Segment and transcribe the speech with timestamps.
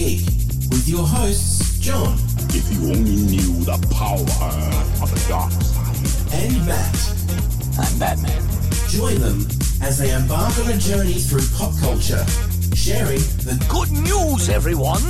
[0.00, 0.24] Geek
[0.70, 2.16] with your hosts, John
[2.54, 4.16] If you only knew the power
[5.02, 6.32] of the dark side.
[6.32, 6.96] and Matt.
[7.78, 8.42] I'm Batman.
[8.88, 9.46] Join them
[9.82, 12.24] as they embark on a journey through pop culture,
[12.74, 15.02] sharing the Good news, everyone!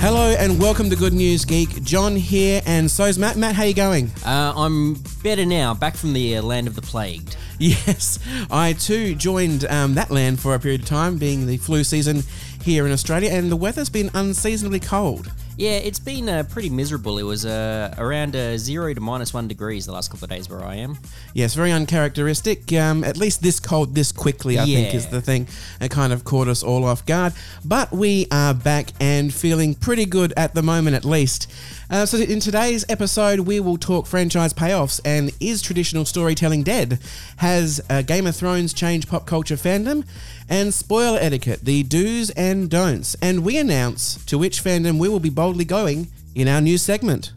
[0.00, 1.84] Hello and welcome to Good News Geek.
[1.84, 3.36] John here, and so's Matt.
[3.36, 4.10] Matt, how you going?
[4.26, 7.36] Uh, I'm better now, back from the uh, land of the plagued.
[7.86, 8.18] Yes,
[8.50, 12.24] I too joined um, that land for a period of time, being the flu season
[12.60, 15.30] here in Australia, and the weather's been unseasonably cold.
[15.56, 17.18] Yeah, it's been uh, pretty miserable.
[17.18, 20.48] It was uh, around uh, zero to minus one degrees the last couple of days
[20.48, 20.98] where I am.
[21.34, 22.72] Yes, very uncharacteristic.
[22.72, 25.46] Um, at least this cold this quickly, I think, is the thing.
[25.80, 27.32] It kind of caught us all off guard.
[27.64, 31.48] But we are back and feeling pretty good at the moment, at least.
[31.92, 36.98] Uh, so, in today's episode, we will talk franchise payoffs and is traditional storytelling dead?
[37.36, 40.06] Has uh, Game of Thrones changed pop culture fandom?
[40.48, 43.14] And spoiler etiquette, the do's and don'ts.
[43.20, 47.34] And we announce to which fandom we will be boldly going in our new segment.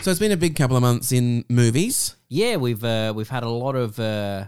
[0.00, 2.16] So, it's been a big couple of months in movies.
[2.28, 4.46] Yeah, we've uh, we've had a lot of uh,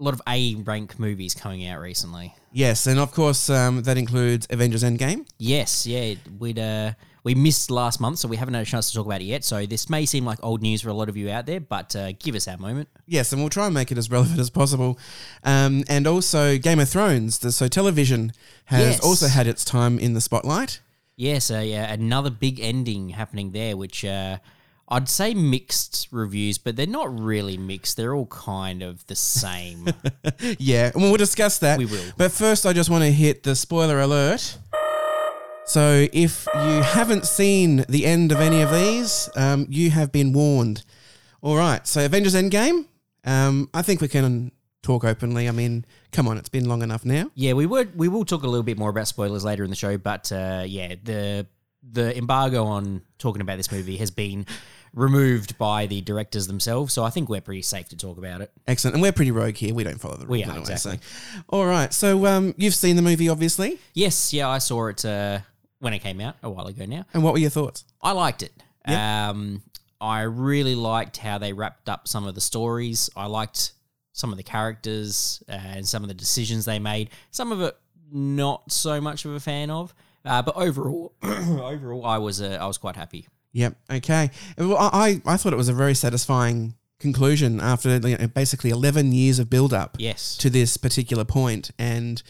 [0.00, 2.34] a lot of A rank movies coming out recently.
[2.52, 5.26] Yes, and of course um, that includes Avengers Endgame.
[5.38, 8.96] Yes, yeah, we'd uh, we missed last month, so we haven't had a chance to
[8.96, 9.44] talk about it yet.
[9.44, 11.94] So this may seem like old news for a lot of you out there, but
[11.94, 12.88] uh, give us our moment.
[13.06, 14.98] Yes, and we'll try and make it as relevant as possible.
[15.44, 17.38] Um, and also Game of Thrones.
[17.38, 18.32] The, so television
[18.64, 19.00] has Yes.
[19.00, 20.80] also had its time in the spotlight.
[21.16, 24.38] Yes, uh, yeah, another big ending happening there, which uh,
[24.90, 27.96] I'd say mixed reviews, but they're not really mixed.
[27.96, 29.88] They're all kind of the same.
[30.58, 31.78] Yeah, and we'll discuss that.
[31.78, 32.12] We will.
[32.16, 34.56] But first, I just want to hit the spoiler alert.
[35.66, 40.32] So if you haven't seen the end of any of these, um, you have been
[40.32, 40.82] warned.
[41.42, 42.86] All right, so Avengers Endgame.
[43.24, 44.50] Um, I think we can
[44.82, 45.46] talk openly.
[45.48, 47.30] I mean, come on, it's been long enough now.
[47.34, 49.76] yeah, we would we will talk a little bit more about spoilers later in the
[49.76, 51.46] show, but uh, yeah, the
[51.82, 54.46] the embargo on talking about this movie has been
[54.94, 58.50] removed by the directors themselves, so I think we're pretty safe to talk about it.
[58.66, 58.94] Excellent.
[58.94, 59.74] And we're pretty rogue here.
[59.74, 60.30] We don't follow the rules.
[60.30, 60.98] We are, anyway, exactly.
[60.98, 61.42] So.
[61.48, 61.92] All right.
[61.92, 63.78] So um, you've seen the movie, obviously.
[63.94, 65.40] Yes, yeah, I saw it uh,
[65.78, 67.04] when it came out a while ago now.
[67.14, 67.84] And what were your thoughts?
[68.02, 68.52] I liked it.
[68.86, 69.62] Um,
[70.00, 73.10] I really liked how they wrapped up some of the stories.
[73.14, 73.72] I liked
[74.12, 77.10] some of the characters uh, and some of the decisions they made.
[77.30, 77.76] Some of it
[78.10, 82.66] not so much of a fan of, uh, but overall, overall, I was uh, I
[82.66, 83.28] was quite happy.
[83.52, 83.76] Yep.
[83.90, 84.30] Okay.
[84.58, 89.12] Well, I, I thought it was a very satisfying conclusion after you know, basically 11
[89.12, 90.36] years of build up Yes.
[90.36, 92.22] to this particular point and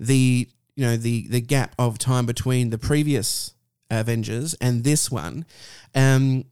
[0.00, 3.54] the you know the the gap of time between the previous
[3.88, 5.46] Avengers and this one
[5.94, 6.44] um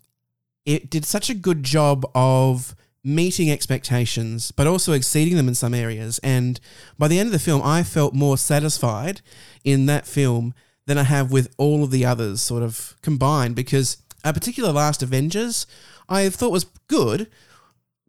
[0.64, 5.74] it did such a good job of meeting expectations but also exceeding them in some
[5.74, 6.60] areas and
[6.96, 9.20] by the end of the film I felt more satisfied
[9.64, 10.54] in that film
[10.86, 15.02] than I have with all of the others sort of combined because a particular last
[15.02, 15.66] Avengers
[16.08, 17.28] I thought was good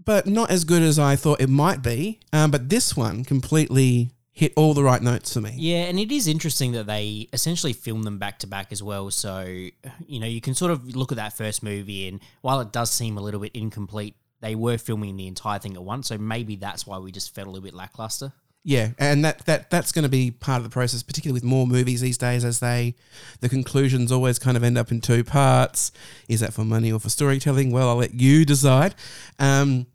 [0.05, 2.19] but not as good as I thought it might be.
[2.31, 5.53] Um, but this one completely hit all the right notes for me.
[5.55, 9.09] Yeah, and it is interesting that they essentially film them back to back as well.
[9.09, 12.71] So, you know, you can sort of look at that first movie, and while it
[12.71, 16.07] does seem a little bit incomplete, they were filming the entire thing at once.
[16.07, 18.33] So maybe that's why we just felt a little bit lackluster.
[18.67, 21.67] Yeah, and that, that that's going to be part of the process, particularly with more
[21.67, 22.95] movies these days, as they
[23.39, 25.91] the conclusions always kind of end up in two parts.
[26.27, 27.69] Is that for money or for storytelling?
[27.69, 28.95] Well, I'll let you decide.
[29.37, 29.85] Um,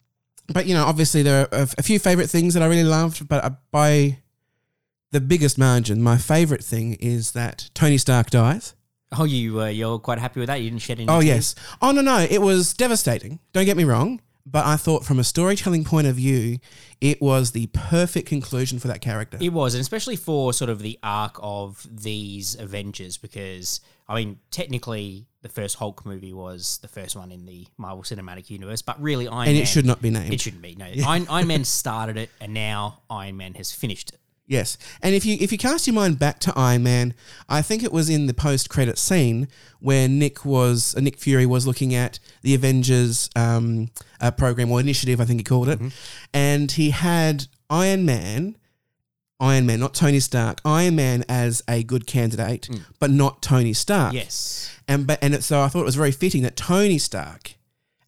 [0.53, 3.27] but you know, obviously there are a, a few favorite things that I really loved,
[3.29, 4.19] but uh, by
[5.11, 8.77] the biggest margin, my favorite thing is that Tony Stark dies.
[9.19, 10.61] Oh, you uh, you're quite happy with that?
[10.61, 11.07] You didn't shed any.
[11.07, 11.17] Tears.
[11.17, 11.27] Oh tears?
[11.27, 11.55] yes.
[11.83, 13.41] Oh no no, it was devastating.
[13.53, 16.59] Don't get me wrong, but I thought from a storytelling point of view,
[17.01, 19.39] it was the perfect conclusion for that character.
[19.41, 24.41] It was, and especially for sort of the arc of these Avengers, because I mean,
[24.51, 29.01] technically, the first Hulk movie was the first one in the Marvel Cinematic Universe, but
[29.01, 30.35] really, Iron and Man, it should not be named.
[30.35, 30.75] It shouldn't be.
[30.75, 34.21] No, Iron, Iron Man started it, and now Iron Man has finished it.
[34.51, 37.15] Yes, and if you if you cast your mind back to Iron Man,
[37.49, 39.47] I think it was in the post credit scene
[39.79, 44.81] where Nick was uh, Nick Fury was looking at the Avengers um, uh, program or
[44.81, 45.81] initiative, I think he called it,
[46.35, 48.57] and he had Iron Man.
[49.39, 50.61] Iron Man, not Tony Stark.
[50.65, 52.69] Iron Man as a good candidate,
[52.99, 54.15] but not Tony Stark.
[54.15, 54.77] Yes.
[54.89, 57.55] And but and it, so I thought it was very fitting that Tony Stark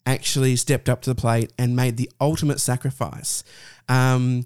[0.05, 3.45] actually stepped up to the plate and made the ultimate sacrifice.
[3.89, 4.45] Um,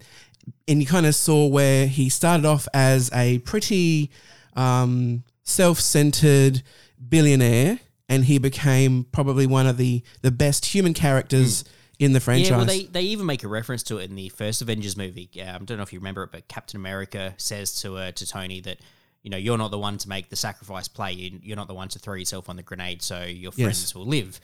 [0.68, 4.10] and you kind of saw where he started off as a pretty
[4.54, 6.62] um, self-centered
[7.08, 11.64] billionaire, and he became probably one of the the best human characters
[11.98, 12.50] in the franchise.
[12.50, 15.30] Yeah, well, they, they even make a reference to it in the first Avengers movie.
[15.40, 18.26] Um, I don't know if you remember it, but Captain America says to uh, to
[18.26, 18.78] Tony that
[19.22, 21.12] you know you're not the one to make the sacrifice play.
[21.12, 23.64] You, you're not the one to throw yourself on the grenade, so your Yes.
[23.64, 24.40] friends will live.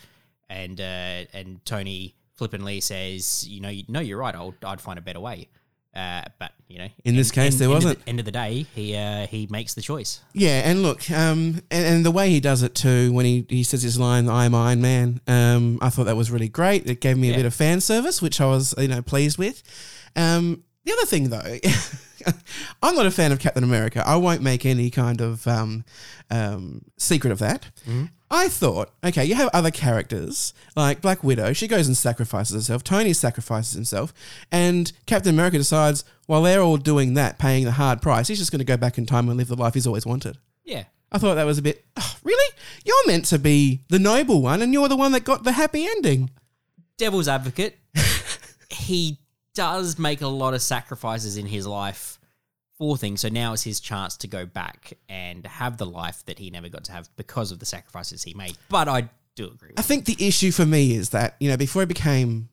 [0.48, 4.34] And uh, and Tony flippantly says, you know, you, no, you're right.
[4.34, 5.48] I'll, I'd find a better way.
[5.94, 8.08] Uh, but you know, In this case, there end of the- wasn't.
[8.08, 10.20] end of the day, he uh, he makes the choice.
[10.32, 13.62] Yeah, and look, um, and, and the way he does it too, when he, he
[13.62, 16.88] says his line, "I'm Iron Man," um, I thought that was really great.
[16.88, 19.62] It gave me a bit of fan service, which I was, you know, pleased with.
[20.16, 21.58] Um, the other thing, though,
[22.82, 24.02] I'm not a fan of Captain America.
[24.06, 25.84] I won't make any kind of um,
[26.30, 27.66] um, secret of that.
[28.34, 31.52] I thought, okay, you have other characters like Black Widow.
[31.52, 32.82] She goes and sacrifices herself.
[32.82, 34.14] Tony sacrifices himself,
[34.50, 38.50] and Captain America decides while they're all doing that, paying the hard price, he's just
[38.50, 40.38] going to go back in time and live the life he's always wanted.
[40.64, 42.55] Yeah, I thought that was a bit, "Oh, really?
[42.87, 45.87] You're meant to be the noble one, and you're the one that got the happy
[45.87, 46.31] ending.
[46.96, 47.79] devil's advocate,
[48.70, 49.19] he
[49.55, 52.19] does make a lot of sacrifices in his life
[52.82, 53.20] for things.
[53.20, 56.69] So now is his chance to go back and have the life that he never
[56.69, 58.58] got to have because of the sacrifices he made.
[58.69, 61.56] But I do agree with I think the issue for me is that, you know,
[61.56, 62.49] before he became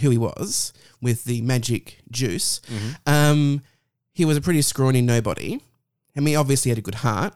[0.00, 0.72] who he was
[1.02, 2.62] with the magic juice,
[3.04, 3.60] um,
[4.14, 5.60] he was a pretty scrawny nobody.
[6.16, 7.34] I mean, obviously had a good heart.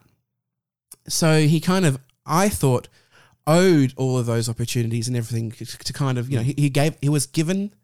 [1.07, 2.89] So he kind of, I thought,
[3.47, 6.71] owed all of those opportunities and everything to, to kind of, you know, he, he
[6.71, 7.75] gave, he was given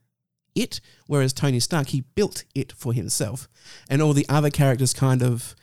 [0.54, 3.48] it, whereas Tony Stark, he built it for himself.
[3.88, 5.54] And all the other characters kind of,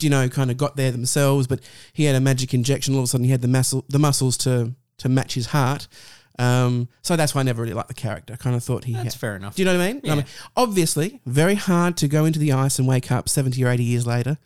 [0.00, 1.60] you know, kind of got there themselves, but
[1.92, 2.94] he had a magic injection.
[2.94, 5.88] All of a sudden, he had the muscle, the muscles to to match his heart.
[6.38, 8.32] Um, so that's why I never really liked the character.
[8.34, 9.14] I kind of thought he That's had.
[9.14, 9.54] fair enough.
[9.54, 10.00] Do you know what I mean?
[10.04, 10.14] I Yeah.
[10.16, 10.24] mean,
[10.56, 14.06] obviously, very hard to go into the ice and wake up seventy or eighty years
[14.06, 14.38] later,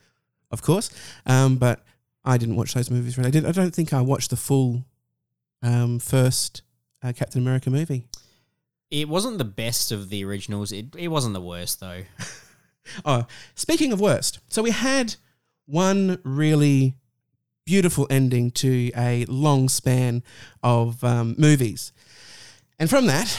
[0.50, 0.90] of course.
[1.24, 1.82] Um, but
[2.24, 3.16] I didn't watch those movies.
[3.16, 4.84] Really, I, did, I don't think I watched the full
[5.62, 6.62] um, first
[7.02, 8.04] uh, Captain America movie.
[8.90, 10.72] It wasn't the best of the originals.
[10.72, 12.02] It, it wasn't the worst, though.
[13.04, 15.16] Oh, speaking of worst, so we had
[15.66, 16.94] one really
[17.66, 20.22] beautiful ending to a long span
[20.62, 21.92] of um, movies,
[22.78, 23.38] and from that,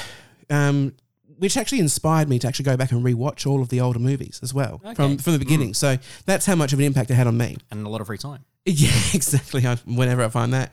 [0.51, 0.93] um,
[1.39, 4.39] which actually inspired me to actually go back and rewatch all of the older movies
[4.43, 5.17] as well from Okay.
[5.17, 5.73] from the beginning.
[5.73, 5.97] So
[6.27, 7.57] that's how much of an impact it had on me.
[7.71, 8.45] And a lot of free time.
[8.67, 9.65] Yeah, exactly.
[9.65, 10.71] I, whenever I find that.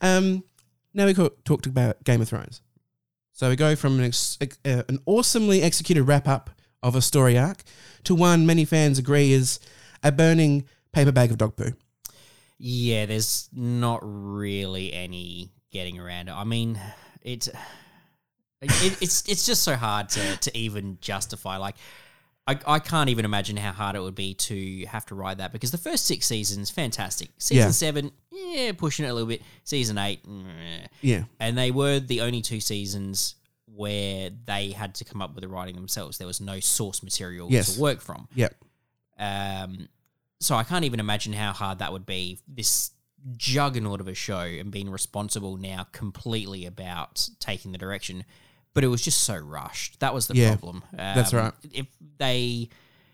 [0.00, 0.42] Um,
[0.92, 2.60] now we talked about Game of Thrones.
[3.36, 6.48] So we go from an, ex- uh, an awesomely executed wrap up
[6.82, 7.62] of a story arc
[8.04, 9.60] to one many fans agree is
[10.02, 11.72] a burning paper bag of dog poo.
[12.56, 16.32] Yeah, there's not really any getting around it.
[16.32, 16.80] I mean,
[17.20, 17.48] it's
[18.62, 21.58] it, it's it's just so hard to to even justify.
[21.58, 21.76] Like,
[22.48, 25.52] I I can't even imagine how hard it would be to have to write that
[25.52, 27.30] because the first six seasons fantastic.
[27.38, 27.70] Season Yeah.
[27.70, 29.42] seven, yeah, pushing it a little bit.
[29.64, 30.86] Season eight, meh.
[31.02, 31.24] Yeah.
[31.40, 33.34] and they were the only two seasons
[33.66, 36.18] where they had to come up with the writing themselves.
[36.18, 37.74] There was no source material Yes.
[37.74, 38.28] to work from.
[38.34, 38.54] Yep.
[39.18, 39.88] Um,
[40.40, 42.38] so I can't even imagine how hard that would be.
[42.48, 42.92] This
[43.36, 48.24] juggernaut of a show and being responsible now completely about taking the direction,
[48.76, 49.98] but it was just so rushed.
[50.00, 50.84] That was the Yeah, problem.
[50.92, 51.52] Um, that's right.
[51.72, 51.86] If
[52.18, 52.68] they,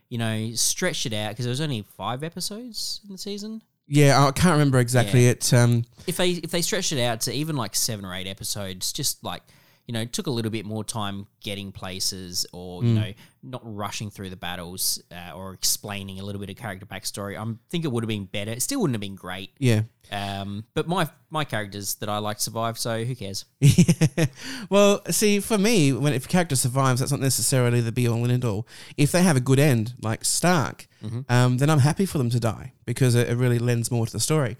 [0.08, 3.62] you know, stretched it out because there was only five episodes in the season.
[3.86, 5.54] Yeah, I can't remember exactly it.
[5.54, 8.92] Um, If they if they stretched it out to even like seven or eight episodes,
[8.92, 9.42] just like
[9.86, 12.86] you know, took a little bit more time getting places, or Mm.
[12.89, 13.12] you know,
[13.43, 17.36] not rushing through the battles, uh, or explaining a little bit of character backstory.
[17.36, 18.53] I think it would have been better.
[18.53, 19.51] It still wouldn't have been great.
[19.58, 19.82] yeah.
[20.10, 23.44] Um, but my my characters that I like survive, so who cares?
[23.60, 24.27] Yeah.
[24.69, 28.22] Well, see, for me, when if a character survives, that's not necessarily the be all
[28.22, 28.67] and end all.
[28.96, 30.86] If they have a good end, like Stark,
[31.29, 34.12] um, then I'm happy for them to die because it, it really lends more to
[34.12, 34.56] the story.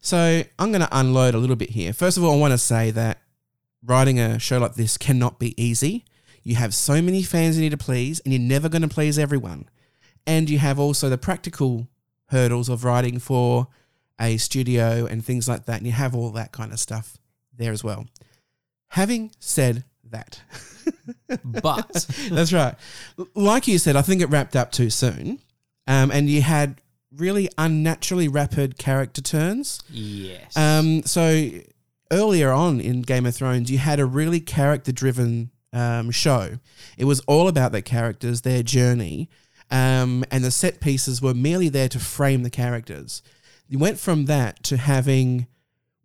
[0.00, 1.92] So I'm going to unload a little bit here.
[1.92, 3.18] First of all, I want to say that
[3.84, 6.04] writing a show like this cannot be easy.
[6.42, 9.18] You have so many fans you need to please, and you're never going to please
[9.18, 9.68] everyone.
[10.26, 11.88] And you have also the practical
[12.26, 13.68] hurdles of writing for
[14.20, 17.18] a studio and things like that, and you have all that kind of stuff
[17.56, 18.06] there as well.
[18.88, 20.42] Having said that,
[21.44, 22.74] But that's right.
[23.34, 25.40] Like you said, I think it wrapped up too soon,
[25.86, 26.80] um, and you had
[27.14, 29.82] really unnaturally rapid character turns.
[29.90, 31.50] yes, Um, so
[32.10, 36.58] earlier on in Game of Thrones, you had a really character-driven um, show.
[36.96, 39.28] It was all about the characters, their journey,
[39.70, 43.22] um, and the set pieces were merely there to frame the characters.
[43.68, 45.46] You went from that to having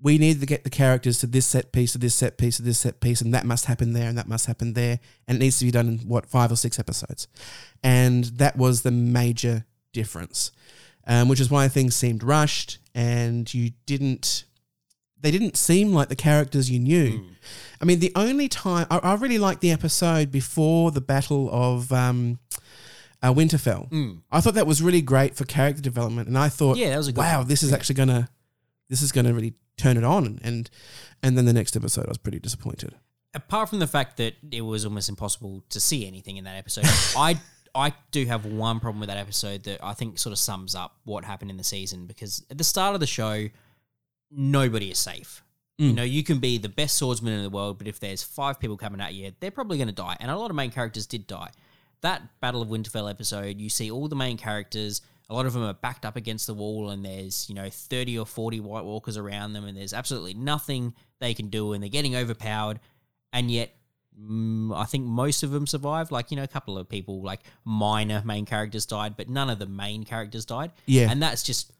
[0.01, 2.61] we need to get the characters to this set piece, to this set piece, to
[2.61, 5.39] this set piece, and that must happen there, and that must happen there, and it
[5.39, 7.29] needs to be done in what five or six episodes,
[7.81, 10.51] and that was the major difference,
[11.07, 14.43] um, which is why things seemed rushed, and you didn't.
[15.23, 17.25] They didn't seem like the characters you knew.
[17.81, 21.91] I mean, the only time I, I really liked the episode before the Battle of
[21.91, 22.39] um,
[23.21, 24.19] uh, Winterfell.
[24.31, 27.07] I thought that was really great for character development, and I thought, Yeah, that was
[27.07, 27.47] a wow, one.
[27.47, 28.29] this is actually gonna,
[28.89, 30.69] this is gonna really turn it on, and
[31.23, 32.93] and then the next episode, I was pretty disappointed.
[33.33, 36.85] apart from the fact that it was almost impossible to see anything in that episode,
[37.17, 37.39] I
[37.75, 40.95] I do have one problem with that episode that I think sort of sums up
[41.05, 43.47] what happened in the season because at the start of the show,
[44.35, 45.43] nobody is safe.
[45.79, 48.59] You know, you can be the best swordsman in the world, but if there's five
[48.59, 50.15] people coming at you, they're probably going to die.
[50.19, 51.49] And a lot of main characters did die.
[52.01, 55.01] That Battle of Winterfell episode, you see all the main characters.
[55.29, 58.19] A lot of them are backed up against the wall, and there's you know thirty
[58.19, 61.89] or forty White Walkers around them, and there's absolutely nothing they can do, and they're
[61.89, 62.79] getting overpowered.
[63.31, 63.73] And yet,
[64.21, 66.11] mm, I think most of them survived.
[66.11, 69.59] Like you know, a couple of people, like minor main characters, died, but none of
[69.59, 70.71] the main characters died.
[70.85, 71.09] Yeah.
[71.09, 71.71] and that's just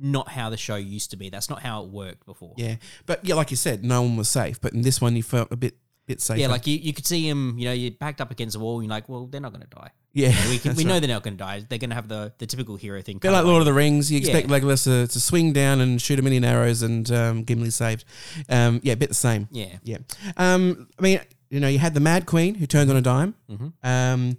[0.00, 1.28] not how the show used to be.
[1.30, 2.54] That's not how it worked before.
[2.56, 2.76] Yeah,
[3.06, 4.60] but yeah, like you said, no one was safe.
[4.60, 5.74] But in this one, you felt a bit
[6.06, 6.40] bit safer.
[6.40, 8.76] Yeah, like you, you could see him, you know, you're backed up against the wall,
[8.78, 9.90] and you're like, well, they're not going to die.
[10.14, 10.86] yeah, We, can, we right.
[10.88, 11.62] know they're not going to die.
[11.68, 13.18] They're going to have the, the typical hero thing.
[13.18, 14.58] Bit like Lord of the Rings, you expect Yeah.
[14.58, 18.06] Legolas to, to swing down and shoot a million arrows, and um, Gimli saved.
[18.48, 19.48] Um, yeah, a bit the same.
[19.52, 19.76] Yeah.
[19.84, 19.98] Yeah.
[20.38, 23.34] Um, I mean, you know, you had the Mad Queen who turned on a dime.
[23.50, 23.72] Mhm.
[23.82, 24.38] Um,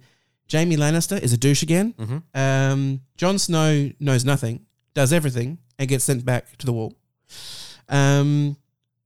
[0.50, 1.94] Jaime Lannister is a douche again.
[1.96, 2.22] Mhm.
[2.34, 6.94] Um, Jon Snow knows nothing, does everything, and gets sent back to the wall.
[7.88, 8.56] Um,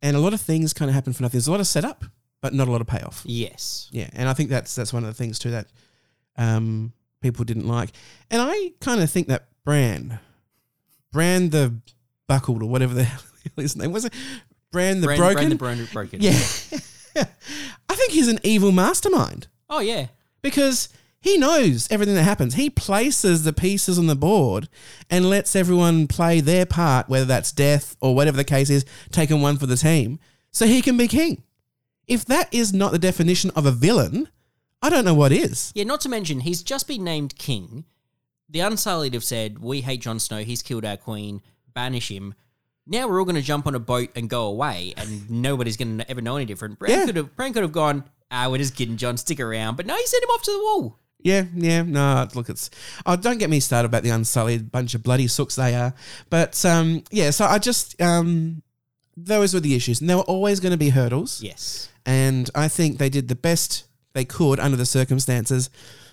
[0.03, 1.39] and a lot of things kind of happen for nothing.
[1.39, 2.05] There's a lot of setup,
[2.43, 3.23] but not a lot of payoff.
[3.25, 3.89] Yes.
[3.93, 5.69] Yeah, and I think that's that's one of the things too that
[6.37, 7.91] um, people didn't like.
[8.31, 10.19] And I kind of think that Bran,
[11.13, 11.75] Bran the
[12.29, 13.21] buckled or whatever the hell
[13.57, 14.13] his name was, it
[14.73, 15.57] Bran the Bran- broken.
[15.57, 16.21] Bran the Bran- broken.
[16.21, 16.33] yeah,
[17.17, 20.09] I think he's an evil mastermind Oh, yeah.
[20.43, 20.89] because
[21.25, 22.53] he knows everything that happens.
[22.55, 24.69] He places the pieces on the board
[25.09, 29.41] and lets everyone play their part, whether that's death or whatever the case is, taking
[29.41, 30.19] one for the team,
[30.51, 31.43] so he can be king.
[32.07, 34.29] If that is not the definition of a villain,
[34.83, 35.73] I don't know what is.
[35.75, 37.87] Yeah, not to mention, he's just been named king.
[38.51, 41.41] The Unsullied have said, we hate Jon Snow, he's killed our queen,
[41.73, 42.35] banish him.
[42.87, 45.97] Now we're all going to jump on a boat and go away, and nobody's going
[45.97, 46.79] to ever know any different.
[46.79, 47.07] Bran Yeah.
[47.07, 49.77] could have Bran could have gone, ah, we're just kidding, John, stick around.
[49.79, 50.99] But no, he sent him off to the wall.
[51.25, 52.71] Yeah, yeah, no, look, it's.
[53.07, 55.95] Oh, don't get me started about the Unsullied, bunch of bloody sooks they are.
[56.31, 58.63] But um, yeah, so I just um,
[59.17, 61.43] those were the issues, and there were always going to be hurdles.
[61.43, 61.89] Yes.
[62.07, 65.71] and I think they did the best they could under the circumstances.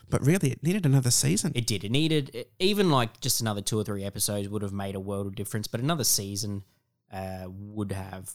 [0.10, 1.54] But really, it needed another season.
[1.56, 1.86] It did.
[1.86, 5.28] It needed, even like just another two or three episodes would have made a world
[5.28, 6.64] of difference, but another season
[7.14, 8.32] uh, would have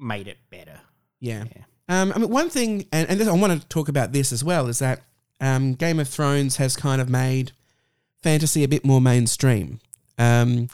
[0.00, 0.80] made it better.
[1.20, 1.44] yeah.
[1.54, 1.62] Yeah.
[1.88, 4.42] Um, I mean, one thing, and, and this, I want to talk about this as
[4.42, 5.02] well, is that
[5.42, 7.52] um, Game of Thrones has kind of made
[8.22, 9.80] fantasy a bit more mainstream.
[10.16, 10.68] Um,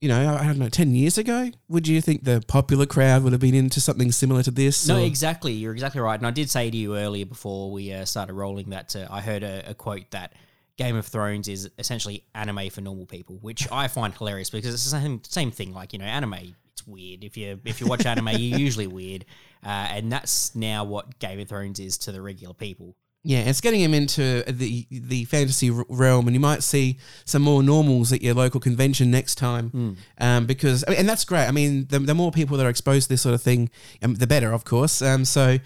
[0.00, 3.32] you know, I, don't know, ten years ago, would you think the popular crowd would
[3.32, 4.88] have been into something similar to this?
[4.88, 5.52] No, or- exactly.
[5.52, 6.18] You're exactly right.
[6.18, 9.20] And I did say to you earlier before we uh, started rolling that uh, I
[9.20, 10.32] heard a, a quote that
[10.78, 14.84] Game of Thrones is essentially anime for normal people, which I find hilarious because it's
[14.84, 15.74] the same same thing.
[15.74, 17.22] Like you know, anime it's weird.
[17.22, 19.26] If you if you watch anime, you're usually weird,
[19.62, 22.96] uh, and that's now what Game of Thrones is to the regular people.
[23.22, 27.62] Yeah, it's getting him into the the fantasy realm, and you might see some more
[27.62, 29.96] normals at your local convention next time.
[30.18, 31.46] Um, because and that's great.
[31.46, 33.68] I mean, the, the more people that are exposed to this sort of thing,
[34.02, 35.02] um, the better, of course.
[35.02, 35.58] Um, so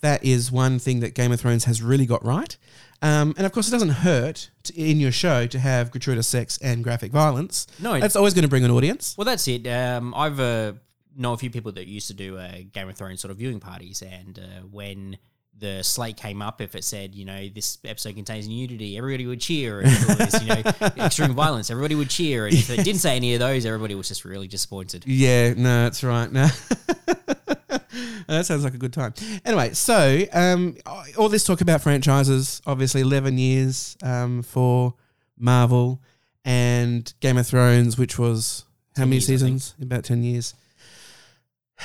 [0.00, 2.56] that is one thing that Game of Thrones has really got right.
[3.02, 6.58] Um, and of course, it doesn't hurt to, in your show to have gratuitous sex
[6.62, 7.66] and graphic violence.
[7.78, 9.14] No, that's always going to bring an audience.
[9.18, 9.66] Well, that's it.
[9.66, 10.72] Um, I've uh,
[11.16, 13.60] know a few people that used to do uh, Game of Thrones sort of viewing
[13.60, 15.18] parties, and uh, when
[15.58, 19.40] the slate came up, if it said, you know, this episode contains nudity, everybody would
[19.40, 22.84] cheer, and if it was, you know, extreme violence, everybody would cheer, and if it
[22.84, 25.04] didn't say any of those, everybody was just really disappointed.
[25.06, 26.30] Yeah, no, that's right.
[26.30, 26.48] No.
[28.26, 29.14] that sounds like a good time.
[29.44, 30.76] Anyway, so um,
[31.16, 34.94] all this talk about franchises, obviously 11 years um, for
[35.38, 36.02] Marvel
[36.44, 38.64] and Game of Thrones, which was
[38.96, 39.74] how many years, seasons?
[39.80, 40.54] About 10 years.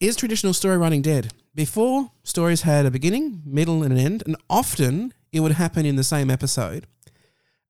[0.00, 1.32] Is traditional story writing dead?
[1.54, 5.94] Before, stories had a beginning, middle, and an end, and often it would happen in
[5.94, 6.86] the same episode.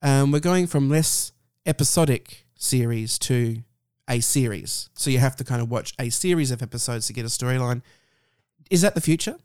[0.01, 1.33] Um, we're going from less
[1.67, 3.63] episodic series to
[4.09, 4.89] a series.
[4.95, 7.83] So you have to kind of watch a series of episodes to get a storyline.
[8.71, 9.37] Is that the future?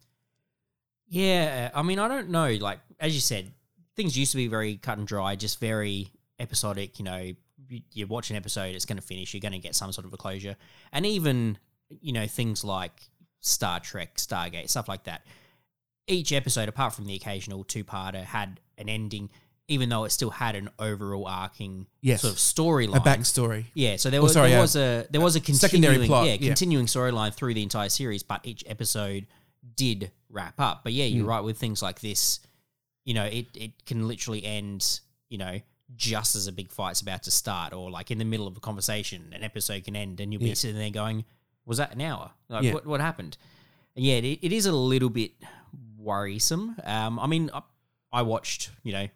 [1.08, 2.52] Yeah, I mean, I don't know.
[2.54, 3.52] Like as you said,
[3.96, 6.98] things used to be very cut and dry, just very episodic.
[7.00, 7.32] You know,
[7.68, 9.34] you, you watch an episode, it's going to finish.
[9.34, 10.56] You're going to get some sort of a closure,
[10.94, 11.58] and even
[12.02, 12.94] you know things like
[13.42, 15.26] Star Trek, Stargate, stuff like that.
[16.08, 19.30] Each episode, apart from the occasional two-parter, had an ending.
[19.72, 22.22] even though it still had an overall arcing Yes.
[22.24, 22.96] sort of storyline.
[22.98, 23.66] A backstory.
[23.76, 26.26] Yeah, so there Oh, was sorry, there was a there was a Secondary continuing plot,
[26.26, 26.48] yeah, yeah.
[26.48, 29.28] continuing storyline through the entire series, but each episode
[29.76, 30.84] did wrap up.
[30.84, 31.30] But yeah, you're Hmm.
[31.30, 32.40] right with things like this.
[33.06, 35.02] You know, it it can literally end.
[35.30, 35.62] You know,
[35.96, 38.60] just as a big fight's about to start, or like in the middle of a
[38.60, 40.54] conversation, an episode can end, and you'll be Yeah.
[40.56, 41.26] sitting there going,
[41.70, 42.32] "Was that an hour?
[42.50, 42.74] Like, Yeah.
[42.74, 43.38] what what happened?"
[43.96, 45.32] And yeah, it, it is a little bit
[45.98, 46.76] worrisome.
[46.84, 47.62] Um, I mean, I,
[48.12, 49.08] I watched you know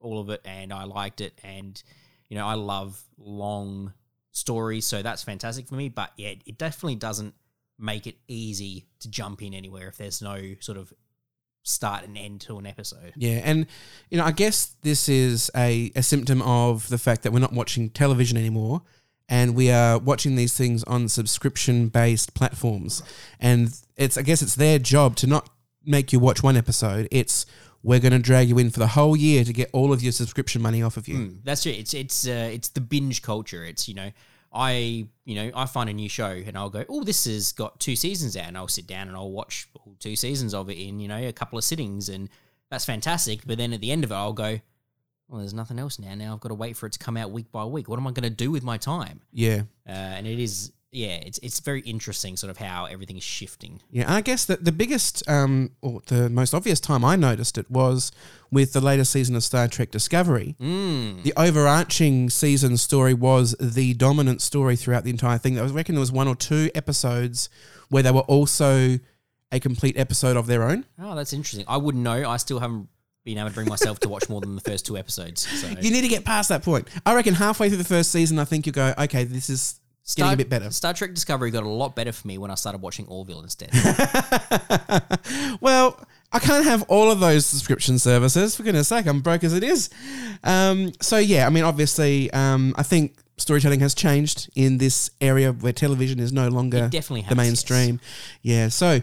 [0.00, 1.80] all of it and I liked it, and
[2.28, 3.92] you know I love long
[4.32, 5.88] stories, so that's fantastic for me.
[5.88, 7.34] But yeah, it definitely doesn't
[7.78, 10.92] make it easy to jump in anywhere if there's no sort of
[11.64, 13.12] start and end to an episode.
[13.16, 13.66] Yeah, and
[14.10, 17.52] you know, I guess this is a, a symptom of the fact that we're not
[17.52, 18.82] watching television anymore,
[19.28, 23.02] and we are watching these things on subscription based platforms.
[23.40, 25.48] And it's I guess it's their job to not
[25.84, 27.08] make you watch one episode.
[27.10, 27.46] It's
[27.82, 30.12] we're going to drag you in for the whole year to get all of your
[30.12, 31.16] subscription money off of you.
[31.16, 31.78] Mm, that's it.
[31.78, 33.64] It's it's uh, it's the binge culture.
[33.64, 34.10] It's you know
[34.52, 37.80] I you know I find a new show and I'll go oh this has got
[37.80, 40.78] two seasons out and I'll sit down and I'll watch all two seasons of it
[40.78, 42.28] in you know a couple of sittings and
[42.70, 43.40] that's fantastic.
[43.46, 44.60] But then at the end of it I'll go
[45.28, 46.14] well there's nothing else now.
[46.14, 47.88] Now I've got to wait for it to come out week by week.
[47.88, 49.20] What am I going to do with my time?
[49.32, 49.62] Yeah.
[49.86, 53.80] Uh, and it is yeah it's it's very interesting sort of how everything is shifting.
[53.90, 57.70] Yeah, I guess that the biggest, um, or the most obvious time I noticed it
[57.70, 58.12] was
[58.50, 60.54] with the latest season of Star Trek Discovery.
[60.60, 61.24] Mm.
[61.24, 65.58] The overarching season story was the dominant story throughout the entire thing.
[65.58, 67.48] I was reckon there was one or two episodes
[67.88, 68.98] where they were also
[69.50, 70.84] a complete episode of their own.
[70.98, 71.64] Oh, that's interesting.
[71.68, 72.28] I wouldn't know.
[72.28, 72.88] I still haven't
[73.24, 75.46] been able to bring myself to watch more than the first two episodes.
[75.60, 75.68] So.
[75.68, 76.88] You need to get past that point.
[77.06, 79.80] I reckon halfway through the first season, I think you go, okay, this is
[80.14, 80.70] getting a bit better.
[80.70, 83.70] Star Trek Discovery got a lot better for me when I started watching Orville instead.
[85.60, 85.98] well,
[86.32, 88.56] I can't have all of those subscription services.
[88.56, 89.88] For goodness sake, I'm broke as it is.
[90.42, 95.52] Um, so yeah, I mean, obviously, um, I think storytelling has changed in this area
[95.52, 98.00] where television is no longer It definitely the mainstream.
[98.42, 98.68] Yeah.
[98.68, 99.00] So,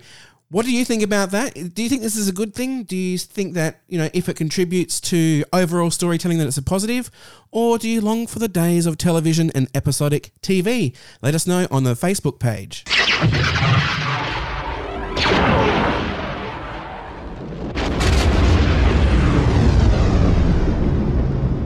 [0.52, 1.74] what do you think about that?
[1.74, 2.84] Do you think this is a good thing?
[2.84, 6.62] Do you think that you know if it contributes to overall storytelling that it's a
[6.62, 7.10] positive,
[7.52, 10.94] or do you long for the days of television and episodic TV?
[11.22, 12.84] Let us know on the Facebook page.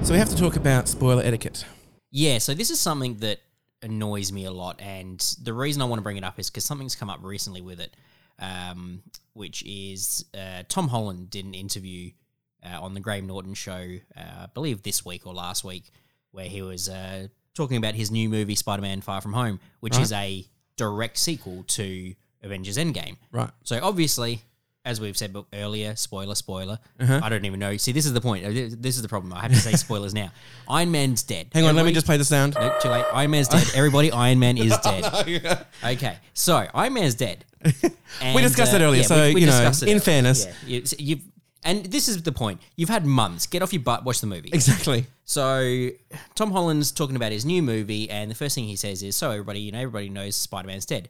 [0.03, 1.65] So we have to talk about spoiler etiquette.
[2.11, 3.39] yeah, so this is something that
[3.81, 6.65] annoys me a lot, and the reason I want to bring it up is because
[6.65, 7.95] something's come up recently with it,
[8.39, 12.11] um, which is uh, Tom Holland did an interview
[12.63, 15.91] uh, on the Graham Norton show, uh, I believe this week or last week,
[16.31, 20.11] where he was uh, talking about his new movie Spider-Man: Far From Home, which is
[20.11, 20.45] a
[20.77, 23.17] direct sequel to Avengers: Endgame.
[23.31, 23.51] Right.
[23.63, 24.41] So obviously,
[24.85, 26.77] as we've said earlier, spoiler, spoiler.
[26.99, 27.19] Uh-huh.
[27.23, 27.75] I don't even know.
[27.75, 28.45] See, this is the point.
[28.45, 29.33] Uh, This is the problem.
[29.33, 30.31] I have to say spoilers now.
[30.69, 31.47] Iron Man's dead.
[31.53, 32.55] Hang on, let me just play the sound.
[32.59, 33.05] Nope, too late.
[33.11, 33.67] Iron Man's dead.
[33.75, 35.65] Everybody, Iron Man is dead.
[35.83, 37.45] Okay, so Iron Man's dead.
[38.21, 39.99] And, discussed that earlier, yeah, so, you know, in earlier.
[39.99, 40.47] fairness.
[40.67, 41.19] yeah, you,
[41.63, 42.61] and this is the point.
[42.75, 43.47] You've had months.
[43.47, 44.05] Get off your butt.
[44.05, 44.51] Watch the movie.
[44.53, 45.07] Exactly.
[45.25, 45.89] So
[46.35, 49.31] Tom Holland's talking about his new movie, and the first thing he says is, "So
[49.31, 51.09] everybody, you know, everybody knows Spider Man's dead.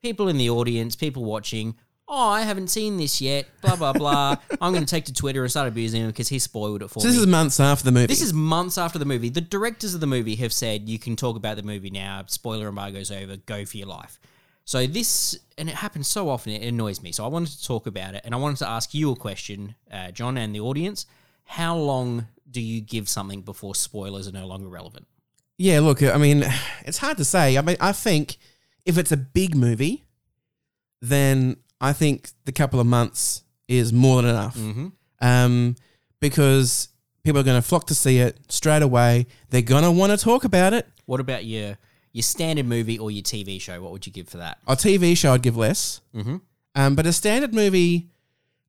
[0.00, 1.74] People in the audience, people watching."
[2.10, 3.46] Oh, I haven't seen this yet.
[3.60, 4.36] Blah blah blah.
[4.60, 7.00] I'm going to take to Twitter and start abusing him because he spoiled it for
[7.00, 7.12] So me.
[7.12, 8.06] this is months after the movie.
[8.06, 9.28] This is months after the movie.
[9.28, 12.24] The directors of the movie have said you can talk about the movie now.
[12.26, 13.36] Spoiler embargo's over.
[13.36, 14.18] Go for your life.
[14.64, 17.10] So this, and it happens so often, it annoys me.
[17.12, 19.74] So I wanted to talk about it, and I wanted to ask you a question,
[19.90, 21.06] uh, John, and the audience.
[21.44, 25.06] How long do you give something before spoilers are no longer relevant?
[25.56, 26.44] Yeah, look, I mean,
[26.84, 27.56] it's hard to say.
[27.56, 28.36] I mean, I think
[28.84, 30.04] if it's a big movie,
[31.00, 34.56] then I think the couple of months is more than enough.
[34.56, 34.88] Mm-hmm.
[35.20, 35.76] Um,
[36.20, 36.88] because
[37.24, 39.26] people are going to flock to see it straight away.
[39.50, 40.86] They're going to want to talk about it.
[41.06, 41.78] What about your
[42.12, 43.80] your standard movie or your TV show?
[43.80, 44.58] What would you give for that?
[44.66, 46.00] A TV show, I'd give less.
[46.14, 46.36] Mm-hmm.
[46.74, 48.08] Um, but a standard movie,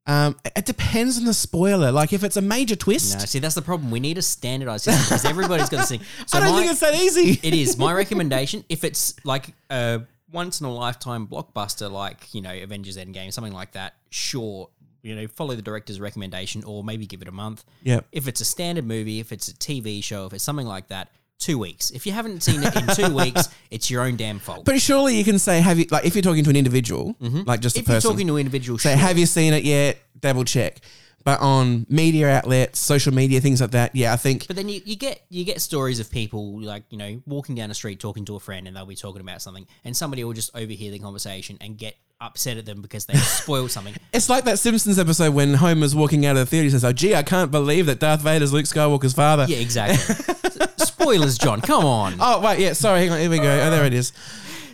[0.06, 1.92] um, it depends on the spoiler.
[1.92, 3.92] Like if it's a major twist, No, see that's the problem.
[3.92, 6.02] We need a standardized system because everybody's got to see.
[6.28, 7.40] So I don't my- think it's that easy.
[7.42, 8.64] it is my recommendation.
[8.70, 13.54] If it's like a once in a lifetime blockbuster, like you know Avengers Endgame, something
[13.54, 14.70] like that, sure,
[15.02, 17.64] you know, follow the director's recommendation, or maybe give it a month.
[17.84, 18.02] Yeah.
[18.12, 21.10] If it's a standard movie, if it's a TV show, if it's something like that,
[21.40, 21.90] two weeks.
[21.92, 24.66] If you haven't seen it in two weeks, it's your own damn fault.
[24.66, 27.62] But surely you can say, have you like if you're talking to an individual, like
[27.62, 27.84] just a Mm-hmm.
[27.84, 28.98] if you're person, talking to an individual, say, sure.
[28.98, 29.98] have you seen it yet?
[30.20, 30.80] Double check.
[31.24, 34.82] But on media outlets, social media, things like that, yeah, I think But then you,
[34.86, 38.26] you get you get stories of people like you know walking down the street talking
[38.26, 41.00] to a friend and they'll be talking about something and somebody will just overhear the
[41.00, 43.96] conversation and get upset at them because they spoiled something.
[44.14, 46.64] It's like that Simpsons episode when Homer's walking out of the theater.
[46.66, 49.98] He says, "Oh, gee, I can't believe that Darth Vader's Luke Skywalker's father." Yeah, exactly.
[50.78, 51.62] Spoilers, John.
[51.62, 52.16] Come on.
[52.20, 52.74] Oh, wait, yeah.
[52.74, 53.20] Sorry, hang on.
[53.20, 53.62] Here we go.
[53.68, 54.12] Oh, there it is.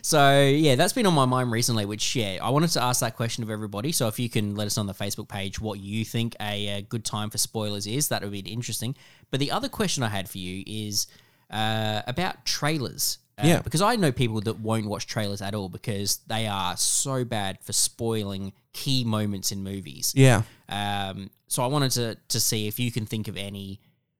[0.06, 1.84] So yeah, that's been on my mind recently.
[1.86, 3.92] Which yeah, I wanted to ask that question of everybody.
[3.92, 6.78] So if you can let us know on the Facebook page what you think a,
[6.78, 8.96] uh good time for spoilers is, that would be interesting.
[9.32, 11.08] But the other question I had for you is
[11.50, 13.18] uh, about trailers.
[13.40, 13.62] Uh, Yeah.
[13.64, 17.58] because I know people that won't watch trailers at all because they are so bad
[17.62, 20.14] for spoiling key moments in movies.
[20.16, 20.44] Yeah.
[20.70, 23.80] Um, so I wanted to to see if you can think of any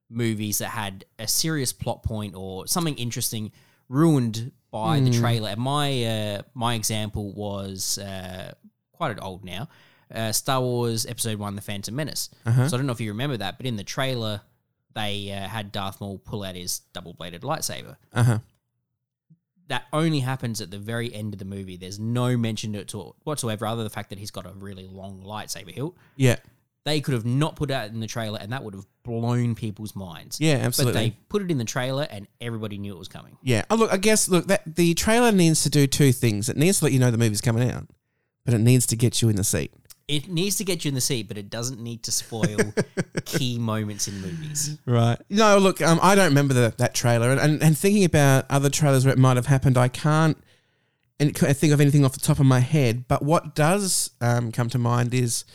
[0.10, 3.52] movies that had a serious plot point or something interesting
[3.90, 5.56] ruined by the trailer.
[5.56, 8.54] My uh, my example was uh,
[8.92, 9.70] quite old now.
[10.14, 12.30] Uh, Star Wars Episode One: The Phantom Menace.
[12.46, 14.42] So I don't know if you remember that, but in the trailer,
[14.94, 17.96] they uh, had Darth Maul pull out his double bladed lightsaber.
[18.14, 18.40] Uh huh.
[19.68, 21.76] That only happens at the very end of the movie.
[21.76, 22.94] There's no mention to it
[23.24, 26.36] whatsoever, other than the fact that he's got a really long lightsaber hilt Yeah.
[26.86, 29.96] They could have not put that in the trailer and that would have blown people's
[29.96, 30.40] minds.
[30.40, 31.02] Yeah, But absolutely.
[31.02, 33.38] they put it in the trailer and everybody knew it was coming.
[33.42, 33.64] Yeah.
[33.70, 36.48] Oh, look, I guess, look, that the trailer needs to do two things.
[36.48, 37.88] It needs to let you know the movie's coming out,
[38.46, 39.74] but it needs to get you in the seat.
[40.08, 42.58] It needs to get you in the seat, but it doesn't need to spoil
[43.26, 44.78] key moments in movies.
[44.86, 45.18] Right.
[45.32, 47.32] No, look, um, I don't remember the, that trailer.
[47.32, 50.38] And, and, and thinking about other trailers where it might have happened, I can't
[51.20, 53.08] and think of anything off the top of my head.
[53.08, 55.46] But what does um, come to mind is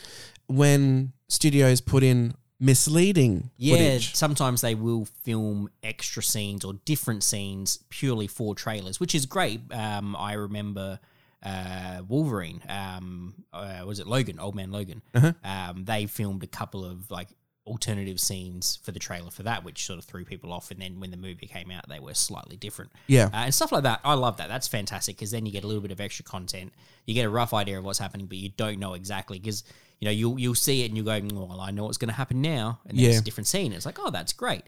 [0.47, 4.15] when studios put in misleading Yeah, footage.
[4.15, 9.61] sometimes they will film extra scenes or different scenes purely for trailers, which is great.
[9.71, 10.99] Um, I remember
[11.43, 15.01] uh, Wolverine, um, uh, was it Logan, Old Man Logan?
[15.15, 15.33] Uh-huh.
[15.43, 17.29] Um, they filmed a couple of like
[17.65, 20.69] alternative scenes for the trailer for that, which sort of threw people off.
[20.69, 22.91] And then when the movie came out, they were slightly different.
[23.07, 23.25] Yeah.
[23.25, 24.01] Uh, and stuff like that.
[24.03, 24.49] I love that.
[24.49, 26.73] That's fantastic because then you get a little bit of extra content.
[27.05, 29.63] You get a rough idea of what's happening, but you don't know exactly because
[30.01, 32.09] you know you'll you'll see it and you go, "Mm, well, I know what's going
[32.09, 33.71] to happen now, and then it's a different scene.
[33.71, 34.63] It's like, oh, that's great,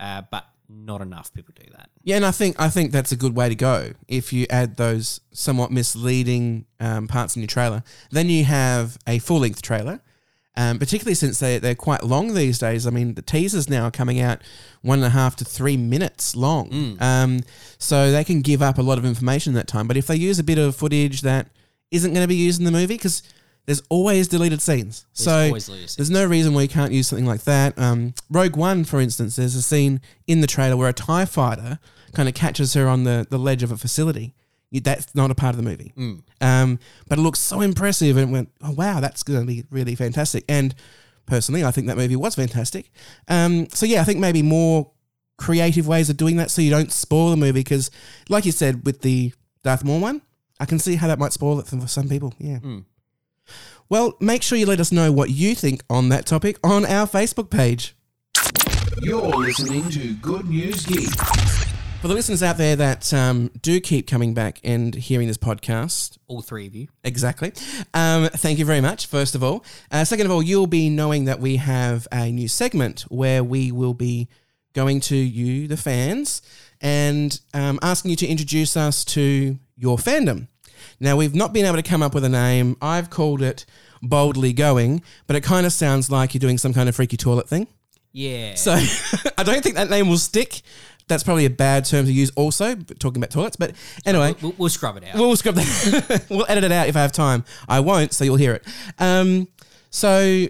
[0.00, 1.90] uh, but not enough people do that.
[2.02, 3.92] Yeah, and I think I think that's a good way to go.
[4.08, 9.18] If you add those somewhat misleading um, parts in your trailer, then you have a
[9.18, 10.00] full length trailer.
[10.54, 12.86] Um, particularly since they they're quite long these days.
[12.86, 14.42] I mean, the teasers now are coming out
[14.82, 17.40] one and a half to three minutes long, um,
[17.78, 19.88] so they can give up a lot of information that time.
[19.88, 21.48] But if they use a bit of footage that
[21.90, 23.22] isn't going to be used in the movie, because
[23.66, 25.96] there's always deleted scenes, There's so always deleted scenes.
[25.96, 27.78] there's no reason why you can't use something like that.
[27.78, 31.78] Um, Rogue One, for instance, there's a scene in the trailer where a TIE fighter
[32.12, 34.34] kind of catches her on the, the ledge of a facility.
[34.70, 35.92] You- That's not a part of the movie.
[36.40, 39.94] Um, but it looks so impressive and went, oh, wow, that's going to be really
[39.94, 40.44] fantastic.
[40.48, 40.74] And
[41.26, 42.90] personally, I think that movie was fantastic.
[43.28, 44.90] Um, so, yeah, I think maybe more
[45.38, 47.60] creative ways of doing that so you don't spoil the movie.
[47.60, 47.90] Because,
[48.28, 50.22] like you said, with the Darth Maul one,
[50.58, 52.34] I can see how that might spoil it for some people.
[52.38, 52.58] Yeah.
[53.88, 57.06] Well, make sure you let us know what you think on that topic on our
[57.06, 57.94] Facebook page.
[59.02, 61.10] You're listening to Good News Geek.
[62.00, 66.18] For the listeners out there that um, do keep coming back and hearing this podcast,
[66.26, 66.88] All three of you.
[67.04, 67.52] Exactly.
[67.94, 69.64] Um, thank you very much, first of all.
[69.90, 73.70] Uh, second of all, you'll be knowing that we have a new segment where we
[73.70, 74.28] will be
[74.72, 76.42] going to you, the fans,
[76.80, 80.48] and um, asking you to introduce us to your fandom.
[81.00, 82.76] Now, we've not been able to come up with a name.
[82.80, 83.64] I've called it
[84.02, 87.48] Boldly Going, but it kind of sounds like you're doing some kind of freaky toilet
[87.48, 87.66] thing.
[88.12, 88.54] Yeah.
[88.54, 88.72] So
[89.38, 90.62] I don't think that name will stick.
[91.08, 93.56] That's probably a bad term to use also, talking about toilets.
[93.56, 93.72] But
[94.06, 95.14] anyway, we'll, we'll scrub it out.
[95.14, 96.26] We'll scrub that.
[96.30, 97.44] we'll edit it out if I have time.
[97.68, 98.64] I won't, so you'll hear it.
[98.98, 99.48] Um,
[99.90, 100.46] so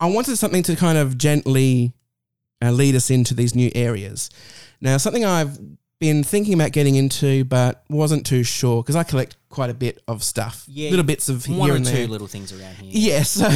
[0.00, 1.92] I wanted something to kind of gently
[2.62, 4.30] uh, lead us into these new areas.
[4.80, 5.58] Now, something I've
[5.98, 10.02] been thinking about getting into, but wasn't too sure because I collect quite a bit
[10.06, 12.06] of stuff, yeah, little bits of one here or and two there.
[12.08, 12.90] little things around here.
[12.92, 13.48] Yeah, so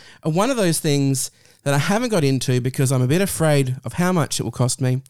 [0.24, 1.30] one of those things
[1.64, 4.50] that I haven't got into because I'm a bit afraid of how much it will
[4.50, 5.02] cost me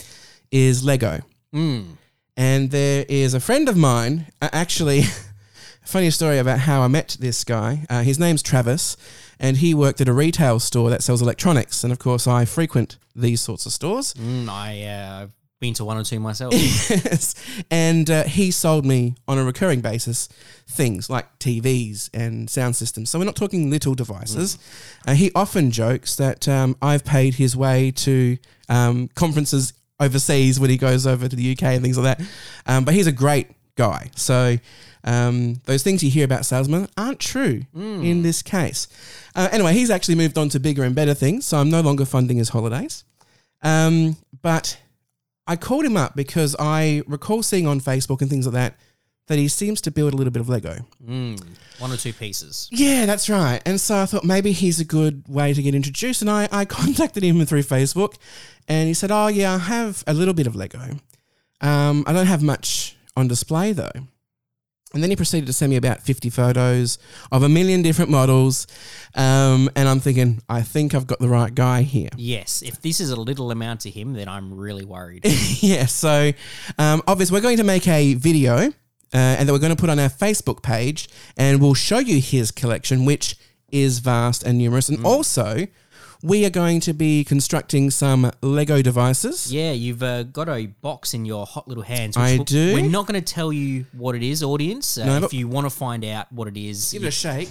[0.50, 1.20] is Lego.
[1.54, 1.96] Mm.
[2.36, 5.02] And there is a friend of mine, uh, actually,
[5.84, 7.86] funny story about how I met this guy.
[7.88, 8.96] Uh, his name's Travis,
[9.38, 11.84] and he worked at a retail store that sells electronics.
[11.84, 14.14] And of course, I frequent these sorts of stores.
[14.14, 16.52] Mm, I, uh, I've been to one or two myself.
[16.54, 17.34] yes.
[17.70, 20.28] And uh, he sold me on a recurring basis
[20.66, 23.08] things like TVs and sound systems.
[23.08, 24.58] So we're not talking little devices.
[25.06, 28.36] Uh, he often jokes that um, I've paid his way to
[28.68, 32.26] um, conferences overseas when he goes over to the UK and things like that.
[32.66, 34.10] Um, but he's a great guy.
[34.16, 34.56] So
[35.04, 37.62] um, those things you hear about salesmen aren't true
[38.02, 38.88] in this case.
[39.36, 41.46] Uh, anyway, he's actually moved on to bigger and better things.
[41.46, 43.04] So I'm no longer funding his holidays.
[43.62, 44.76] Um, but
[45.52, 48.76] I called him up because I recall seeing on Facebook and things like that
[49.26, 50.78] that he seems to build a little bit of Lego.
[51.06, 51.44] Mm,
[51.78, 52.70] one or two pieces.
[52.72, 53.60] Yeah, that's right.
[53.66, 56.22] And so I thought maybe he's a good way to get introduced.
[56.22, 58.16] And I, I contacted him through Facebook
[58.66, 60.96] and he said, Oh, yeah, I have a little bit of Lego.
[61.60, 63.92] Um, I don't have much on display though.
[64.94, 66.98] And then he proceeded to send me about 50 photos
[67.30, 68.66] of a million different models.
[69.14, 72.10] Um, and I'm thinking, I think I've got the right guy here.
[72.16, 75.24] Yes, if this is a little amount to him, then I'm really worried.
[75.60, 76.32] yeah, so
[76.78, 78.72] um, obviously, we're going to make a video
[79.14, 82.20] uh, and that we're going to put on our Facebook page, and we'll show you
[82.20, 83.36] his collection, which
[83.70, 84.88] is vast and numerous.
[84.88, 85.66] And also,
[86.22, 89.52] we are going to be constructing some Lego devices.
[89.52, 92.16] yeah, you've uh, got a box in your hot little hands.
[92.16, 92.74] I we'll- do.
[92.74, 94.96] We're not going to tell you what it is, audience.
[94.98, 97.48] Uh, No, if you want to find out what it is, Give it a shake.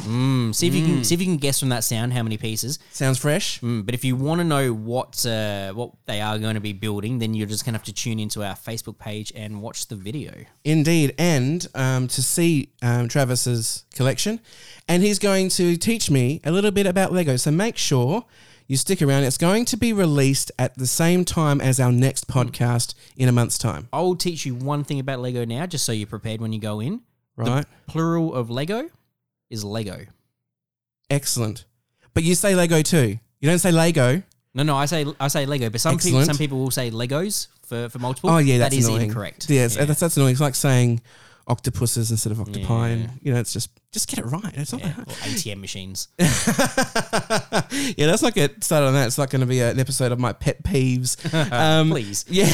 [0.00, 2.36] Mm, see if you can see if you can guess from that sound how many
[2.36, 2.78] pieces.
[2.92, 3.60] Sounds fresh.
[3.60, 6.72] Mm, but if you want to know what uh, what they are going to be
[6.72, 9.88] building, then you're just going to have to tune into our Facebook page and watch
[9.88, 10.32] the video.
[10.64, 11.14] Indeed.
[11.18, 14.40] And um, to see um, Travis's collection.
[14.88, 17.36] And he's going to teach me a little bit about Lego.
[17.36, 18.24] So make sure
[18.66, 19.24] you stick around.
[19.24, 23.32] It's going to be released at the same time as our next podcast in a
[23.32, 23.88] month's time.
[23.92, 26.80] I'll teach you one thing about Lego now, just so you're prepared when you go
[26.80, 27.02] in.
[27.36, 27.64] Right?
[27.86, 28.90] Plural of Lego
[29.50, 30.06] is Lego.
[31.08, 31.64] Excellent.
[32.14, 33.18] But you say Lego too.
[33.40, 34.22] You don't say Lego.
[34.54, 36.26] No, no, I say I say Lego, but some people Excellent.
[36.26, 38.30] some people will say Legos for, for multiple.
[38.30, 39.02] Oh yeah, that's that is annoying.
[39.08, 39.48] incorrect.
[39.48, 39.84] Yes, Yeah.
[39.84, 40.32] that's that's annoying.
[40.32, 41.00] It's like saying
[41.50, 42.88] octopuses instead of octopi.
[42.88, 42.94] Yeah.
[42.94, 44.52] And, you know, it's just just get it right.
[44.54, 46.08] It's not Yeah, that or ATM machines.
[46.18, 49.08] yeah, let's not get started on that.
[49.08, 51.16] It's not going to be an episode of my pet peeves.
[51.52, 52.24] Um, Please.
[52.30, 52.48] Yeah,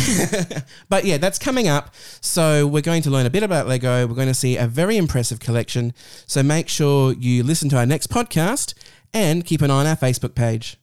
[0.89, 1.95] but yeah, that's coming up.
[2.21, 4.07] So we're going to learn a bit about Lego.
[4.07, 5.93] We're going to see a very impressive collection.
[6.27, 8.75] So make sure you listen to our next podcast
[9.13, 10.79] and keep an eye on our Facebook page.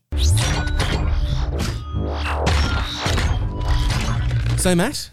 [4.57, 5.09] So Matt,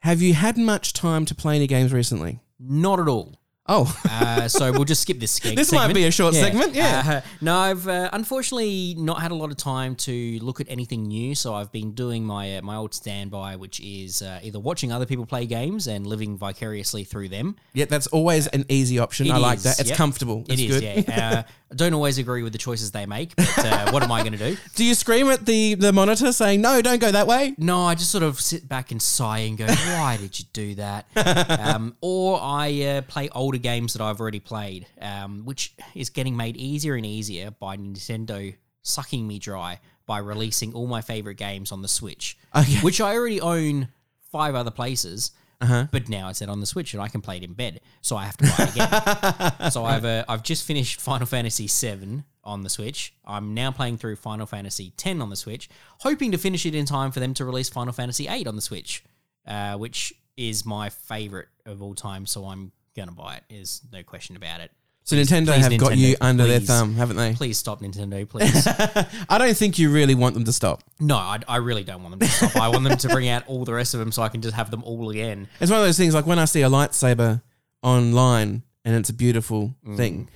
[0.00, 2.40] have you had much time to play any games recently?
[2.58, 3.40] Not at all.
[3.68, 5.38] Oh, Uh, so we'll just skip this.
[5.58, 7.02] This might be a short segment, yeah.
[7.06, 11.04] Uh, no, I've uh, unfortunately not had a lot of time to look at anything
[11.04, 11.34] new.
[11.34, 15.06] So I've been doing my uh, my old standby, which is uh, either watching other
[15.06, 17.56] people play games and living vicariously through them.
[17.74, 19.26] yeah, that's always an easy option.
[19.26, 19.78] It I like that.
[19.80, 19.98] It's yep.
[19.98, 20.44] comfortable.
[20.48, 20.82] It It's good.
[20.82, 21.44] yeah.
[21.46, 24.20] Uh, I don't always agree with the choices they make, but uh, what am I
[24.20, 24.56] going to do?
[24.74, 26.80] Do you scream at the the monitor saying no?
[26.80, 27.54] Don't go that way.
[27.58, 30.74] No, I just sort of sit back and sigh and go, "Why did you do
[30.76, 31.06] that?"
[31.60, 36.36] um, or I uh, play older games that I've already played, um, which is getting
[36.36, 41.70] made easier and easier by Nintendo sucking me dry by releasing all my favorite games
[41.70, 42.78] on the Switch, Okay.
[42.82, 43.88] which I already own
[44.32, 45.32] five other places.
[45.60, 45.88] Uh-huh.
[45.90, 48.24] But now it's on the Switch and I can play it in bed, so I
[48.26, 48.70] have to buy it
[49.56, 49.70] again.
[49.72, 53.12] so I've uh, I've just finished Final Fantasy VII on the Switch.
[53.26, 55.68] I'm now playing through Final Fantasy X on the Switch,
[55.98, 58.62] hoping to finish it in time for them to release Final Fantasy VIII on the
[58.62, 59.02] Switch,
[59.48, 62.24] uh, which is my favorite of all time.
[62.24, 63.44] So I'm gonna buy it.
[63.48, 64.70] There's no question about it.
[65.04, 67.32] So Nintendo please, have got Nintendo, you under their thumb, haven't they?
[67.32, 68.66] Please stop Nintendo, please.
[69.28, 70.82] I don't think you really want them to stop.
[71.00, 72.56] no, I, I really don't want them to stop.
[72.56, 74.54] I want them to bring out all the rest of them so I can just
[74.54, 75.48] have them all again.
[75.60, 77.40] It's one of those things like when I see a lightsaber
[77.82, 79.96] online and it's a beautiful Mm.
[79.96, 80.30] thing.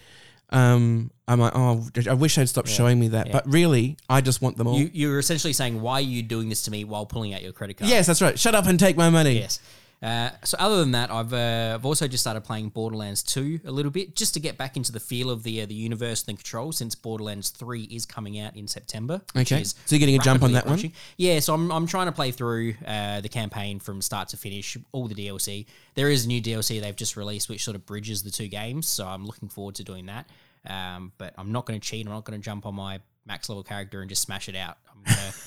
[0.50, 3.32] Um, I'm like, oh, I wish they'd stop showing me that.
[3.32, 4.78] But really, I just want them all.
[4.78, 7.52] You, you're essentially saying, why are you doing this to me while pulling out your
[7.52, 7.88] credit card?
[7.90, 8.38] yes, that's right.
[8.38, 9.38] Shut up and take my money.
[9.38, 9.60] Yes.
[10.02, 13.70] Uh, so other than that, I've uh, I've also just started playing Borderlands 2 a
[13.70, 16.36] little bit, just to get back into the feel of the uh, the universe and
[16.36, 16.72] the control.
[16.72, 19.20] Since Borderlands 3 is coming out in September.
[19.36, 19.62] Okay.
[19.62, 20.92] So you're getting a jump on that one?
[21.16, 24.76] Yeah, so I'm, I'm trying to play through uh, the campaign from start to finish,
[24.90, 25.66] all the DLC.
[25.94, 28.88] There is a new DLC they've just released which sort of bridges the two games,
[28.88, 30.28] so I'm looking forward to doing that.
[30.66, 32.06] Um, but I'm not going to cheat.
[32.06, 34.78] I'm not going to jump on my max level character and just smash it out.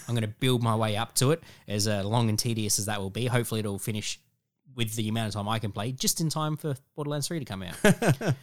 [0.07, 2.85] I'm going to build my way up to it, as uh, long and tedious as
[2.85, 3.25] that will be.
[3.25, 4.19] Hopefully, it'll finish
[4.75, 7.45] with the amount of time I can play, just in time for Borderlands 3 to
[7.45, 7.75] come out.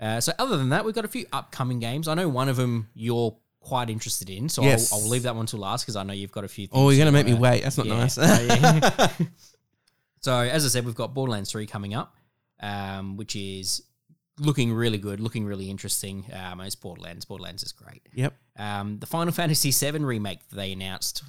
[0.00, 2.08] uh, so, other than that, we've got a few upcoming games.
[2.08, 4.92] I know one of them you're quite interested in, so Yes.
[4.92, 6.68] I'll, I'll leave that one to last because I know you've got a few.
[6.72, 7.62] Oh, you're going to make me wait.
[7.62, 7.98] That's not yeah.
[7.98, 8.18] nice.
[8.18, 9.16] Oh,
[10.20, 12.16] so, as I said, we've got Borderlands 3 coming up,
[12.60, 13.82] um, which is
[14.38, 16.26] looking really good, looking really interesting.
[16.32, 17.24] Um, it's Borderlands.
[17.24, 18.02] Borderlands is great.
[18.14, 18.34] yep.
[18.58, 21.22] Um, the Final Fantasy VII remake that they announced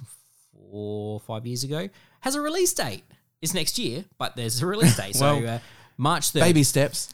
[0.52, 1.88] four or five years ago
[2.20, 3.04] has a release date.
[3.40, 5.14] It's next year, but there's a release date.
[5.16, 5.58] so Well, uh,
[5.96, 6.40] March 3rd.
[6.40, 7.12] Baby steps.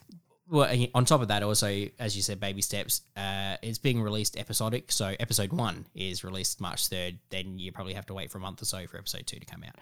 [0.49, 4.37] Well, on top of that, also, as you said, baby steps, uh, it's being released
[4.37, 4.93] episodic.
[4.93, 7.19] So episode one is released March 3rd.
[7.31, 9.47] Then you probably have to wait for a month or so for episode two to
[9.47, 9.75] come out.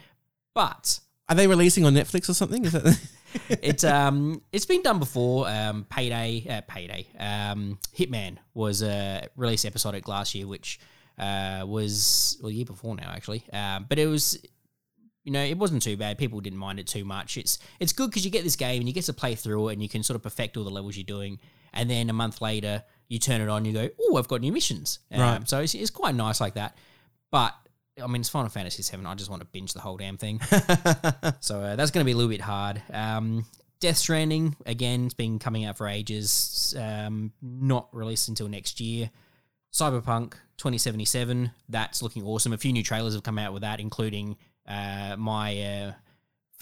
[0.55, 2.65] But Are they releasing on Netflix or something?
[2.65, 2.99] Is that
[3.49, 5.49] it's um it's been done before.
[5.49, 10.79] Um, Payday, uh, Payday, um, Hitman was uh, released episodic last year, which
[11.19, 13.45] uh, was well, year before now actually.
[13.53, 14.39] Um, but it was
[15.25, 16.19] you know, it wasn't too bad.
[16.19, 17.37] People didn't mind it too much.
[17.37, 19.75] It's it's good because you get this game and you get to play through it
[19.75, 21.39] and you can sort of perfect all the levels you're doing.
[21.73, 24.53] And then a month later, you turn it on, you go, oh, I've got new
[24.53, 24.99] missions.
[25.11, 25.49] Um, Right.
[25.49, 26.77] So it's, it's quite nice like that.
[27.31, 27.55] But
[28.03, 29.07] I mean, it's Final Fantasy VII.
[29.07, 30.41] I just want to binge the whole damn thing.
[31.41, 32.83] so uh, that's going to be a little bit hard.
[32.93, 33.47] Um,
[33.81, 36.75] Death Stranding again, it's been coming out for ages.
[36.79, 39.11] Um, not released until next year.
[39.73, 41.51] Cyberpunk 2077.
[41.69, 42.53] That's looking awesome.
[42.53, 45.93] A few new trailers have come out with that, including uh, my uh,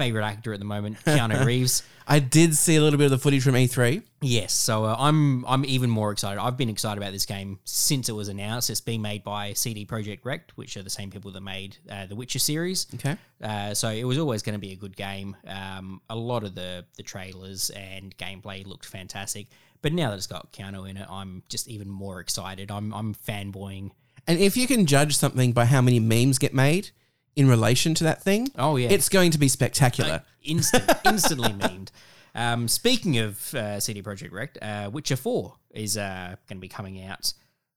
[0.00, 1.82] favorite actor at the moment, Keanu Reeves.
[2.06, 4.02] I did see a little bit of the footage from E E3.
[4.22, 6.40] Yes, so uh, I'm I'm even more excited.
[6.40, 8.70] I've been excited about this game since it was announced.
[8.70, 12.06] It's being made by CD Projekt Red, which are the same people that made uh,
[12.06, 12.86] the Witcher series.
[12.94, 13.16] Okay.
[13.42, 15.36] Uh, so it was always going to be a good game.
[15.46, 19.48] Um, a lot of the the trailers and gameplay looked fantastic,
[19.82, 22.70] but now that it's got Keanu in it, I'm just even more excited.
[22.70, 23.90] I'm I'm fanboying.
[24.26, 26.90] And if you can judge something by how many memes get made
[27.36, 28.88] in relation to that thing, Oh, yeah.
[28.90, 30.22] it's going to be spectacular.
[30.42, 31.90] Instant, instantly memed.
[32.34, 36.68] Um, speaking of uh, CD Projekt Red, uh, Witcher Four is uh, going to be
[36.68, 37.32] coming out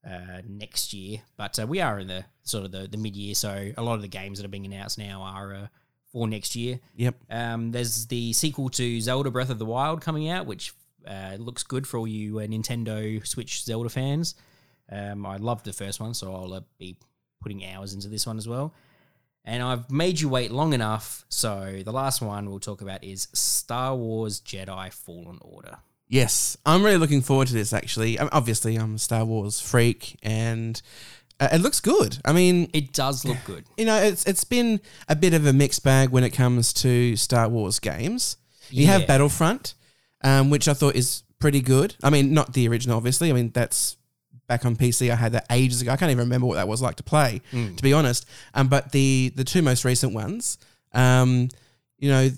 [0.08, 3.34] uh, next year, but uh, we are in the sort of the, the mid year,
[3.36, 5.68] so a lot of the games that are being announced now are uh,
[6.12, 6.80] for next year.
[6.98, 7.16] Yep.
[7.30, 10.74] Um, there's the sequel to Zelda Breath of the Wild coming out, which
[11.08, 14.36] uh, looks good for all you uh, Nintendo Switch Zelda fans.
[14.92, 16.96] Um, I loved the first one, so I'll uh, be
[17.42, 18.74] putting hours into this one as well.
[19.46, 23.28] And I've made you wait long enough, so the last one we'll talk about is
[23.34, 25.78] Star Wars Jedi Fallen Order.
[26.08, 27.74] Yes, I'm really looking forward to this.
[27.74, 30.82] Actually, obviously, I'm a Star Wars freak, and
[31.40, 32.20] uh, it looks good.
[32.24, 33.66] I mean, It does look good.
[33.78, 34.80] you know, it's it's been
[35.10, 38.38] a bit of a mixed bag when it comes to Star Wars games.
[38.70, 39.74] You have Battlefront,
[40.24, 41.96] um, which I thought is pretty good.
[42.02, 43.30] I mean, not the original, obviously.
[43.30, 43.98] I mean, that's
[44.48, 45.12] back on PC.
[45.12, 45.92] I had that ages ago.
[45.92, 47.76] I can't even remember what that was like to play, Hmm.
[47.76, 48.26] to be honest.
[48.54, 50.58] Um, but the the two most recent ones,
[50.94, 51.50] um,
[51.98, 52.30] you know,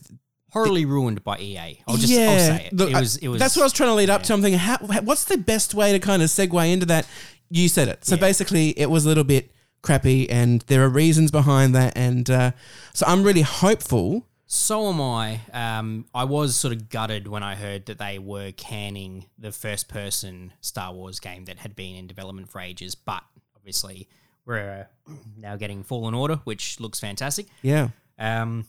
[0.51, 1.81] Horribly ruined by EA.
[1.85, 2.73] I'll just yeah, I'll say it.
[2.73, 4.33] look, it was it was that's what I was trying to lead up to.
[4.33, 7.05] I'm thinking, how, what's the best way to kind of segue into that?
[7.49, 8.05] You said it.
[8.05, 8.21] So Yeah.
[8.21, 11.91] basically, it was a little bit crappy, and there are reasons behind that.
[11.97, 12.51] And uh,
[12.93, 14.27] so I'm really hopeful.
[14.47, 15.41] So am I.
[15.53, 19.87] Um, I was sort of gutted when I heard that they were canning the first
[19.87, 23.23] person Star Wars game that had been in development for ages, but
[23.55, 24.07] obviously
[24.45, 27.47] we're uh, now getting Fallen Order, which looks fantastic.
[27.63, 27.89] Yeah.
[28.19, 28.67] Um,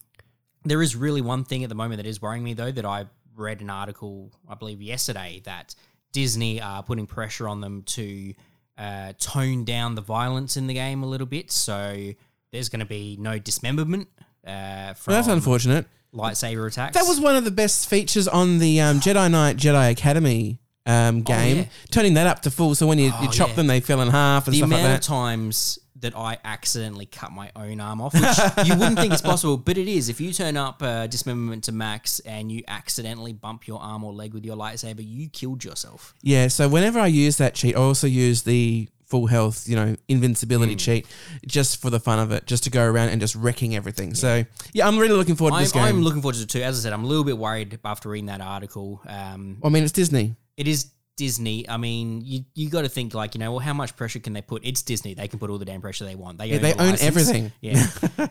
[0.65, 3.07] there is really one thing at the moment that is worrying me, though, that I
[3.37, 5.75] read an article, I believe, yesterday that
[6.13, 8.35] Disney are putting pressure on them to
[8.79, 11.53] uh, tone down the violence in the game a little bit.
[11.53, 12.13] So
[12.51, 14.09] there's going to be no dismemberment
[14.47, 15.87] uh, from Well, that's unfortunate.
[16.15, 16.95] lightsaber attacks.
[16.97, 21.23] That was one of the best features on the um, Jedi Knight Jedi Academy um,
[21.23, 21.57] game.
[21.57, 21.67] Oh, yeah.
[21.91, 23.55] Turning that up to full, so when you, you Oh, chop yeah.
[23.57, 25.03] them, they fell in half and the stuff amount like of that.
[25.07, 29.57] times that I accidentally cut my own arm off, which you wouldn't think is possible,
[29.57, 30.11] but it is.
[30.11, 34.13] If you turn up uh, dismemberment to max and you accidentally bump your arm or
[34.13, 36.13] leg with your lightsaber, you killed yourself.
[36.23, 39.97] Yeah, so whenever I use that cheat, I also use the full health, you know,
[40.09, 40.79] invincibility Hmm.
[40.79, 41.07] cheat
[41.47, 44.15] just for the fun of it, just to go around and just wrecking everything.
[44.15, 45.85] So, yeah, I'm really looking forward to I'm, this game.
[45.85, 46.63] I'm looking forward to it too.
[46.63, 49.01] As I said, I'm a little bit worried after reading that article.
[49.07, 50.35] Um, I mean, it's Disney.
[50.57, 51.67] it is Disney.
[51.67, 54.35] I mean, you you got to think like you know, well, how much pressure can
[54.35, 54.63] they put?
[54.67, 55.15] It's Disney.
[55.15, 56.37] They can put all the damn pressure they want.
[56.37, 57.53] They Yeah, own they the own everything.
[57.63, 57.87] Yeah.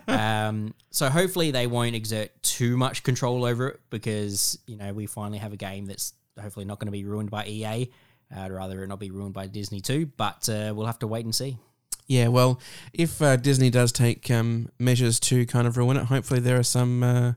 [0.48, 5.06] um, so hopefully they won't exert too much control over it because you know we
[5.06, 7.90] finally have a game that's hopefully not going to be ruined by EA.
[8.34, 11.06] Uh, I'd rather it not be ruined by Disney too, but uh, we'll have to
[11.06, 11.58] wait and see.
[12.06, 12.60] Yeah, well,
[12.92, 16.62] if uh, Disney does take um, measures to kind of ruin it, hopefully there are
[16.62, 17.32] some, uh,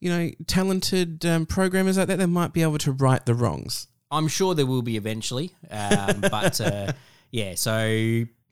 [0.00, 3.86] you know, talented um, programmers out there that might be able to right the wrongs.
[4.10, 6.92] I'm sure there will be eventually, um, but uh,
[7.30, 7.54] yeah.
[7.54, 7.86] So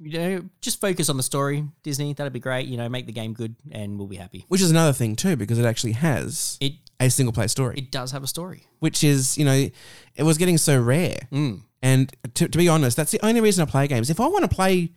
[0.03, 2.15] you know, just focus on the story, Disney.
[2.15, 2.67] That'd be great.
[2.67, 4.47] You know, make the game good, and we'll be happy.
[4.49, 7.91] Which is another thing too, because it actually has It a single player story, it
[7.91, 8.67] does have a story.
[8.79, 9.69] which is you know,
[10.15, 11.19] it was getting so rare.
[11.33, 11.63] Mm.
[11.83, 14.11] And to, to be honest, that's the only reason I play games.
[14.11, 14.93] If I want to play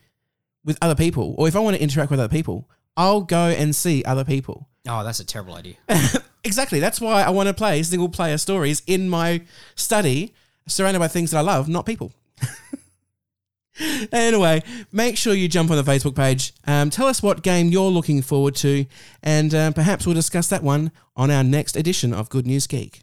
[0.66, 3.74] with other people, or if I want to interact with other people, I'll go and
[3.76, 4.68] see other people.
[4.88, 5.76] Oh, that's a terrible idea.
[6.46, 6.80] Exactly.
[6.82, 9.44] That's why I want to play single player stories in my
[9.76, 10.34] study,
[10.68, 12.12] surrounded by things that I love, not people.
[14.12, 16.54] anyway, make sure you jump on the Facebook page.
[16.66, 18.86] Um, tell us what game you're looking forward to,
[19.22, 23.02] and um, perhaps we'll discuss that one on our next edition of Good News Geek.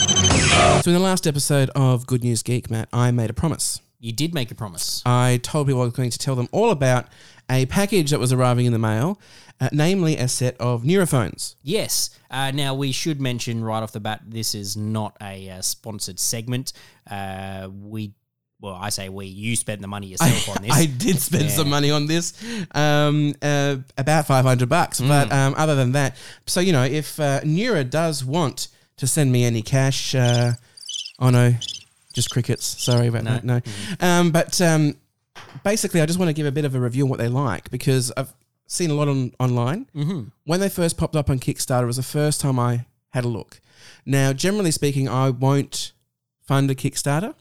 [0.00, 3.80] So, in the last episode of Good News Geek, Matt, I made a promise.
[4.00, 5.00] You did make a promise.
[5.06, 7.06] I told people I was going to tell them all about
[7.48, 9.20] a package that was arriving in the mail,
[9.60, 11.54] uh, namely a set of Nuraphones.
[11.62, 12.10] Yes.
[12.28, 16.18] Uh, now we should mention right off the bat, this is not a uh, sponsored
[16.18, 16.72] segment.
[17.08, 18.14] Uh, we
[18.62, 20.70] well, I say we, you spent the money yourself on this.
[20.72, 22.32] I did spend some money on this,
[22.74, 25.00] um, uh, about five hundred bucks.
[25.00, 25.32] But Mm.
[25.32, 29.44] um, other than that, so you know, if uh, Nura does want to send me
[29.44, 30.52] any cash, uh,
[31.18, 31.54] oh no,
[32.14, 32.64] just crickets.
[32.64, 33.44] Sorry about that.
[33.44, 34.02] No, Mm.
[34.02, 34.94] um, but um,
[35.64, 37.68] basically, I just want to give a bit of a review on what they like
[37.70, 38.32] because I've
[38.68, 39.86] seen a lot on online.
[39.94, 40.22] Mm-hmm.
[40.44, 43.28] When they first popped up on Kickstarter, it was the first time I had a
[43.28, 43.60] look.
[44.06, 45.92] Now, generally speaking, I won't
[46.40, 47.34] fund a Kickstarter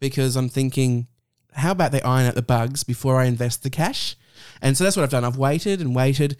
[0.00, 1.06] because I'm thinking,
[1.52, 4.16] how about they iron out the bugs before I invest the cash?
[4.60, 5.24] And so that's what I've done.
[5.24, 6.36] I've waited and waited.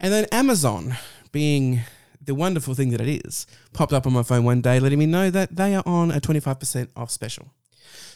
[0.00, 0.96] And then Amazon,
[1.32, 1.80] being
[2.20, 5.06] the wonderful thing that it is, popped up on my phone one day letting me
[5.06, 7.52] know that they are on a 25% off special.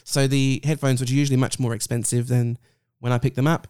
[0.03, 2.57] So the headphones, which are usually much more expensive than
[2.99, 3.67] when I picked them up,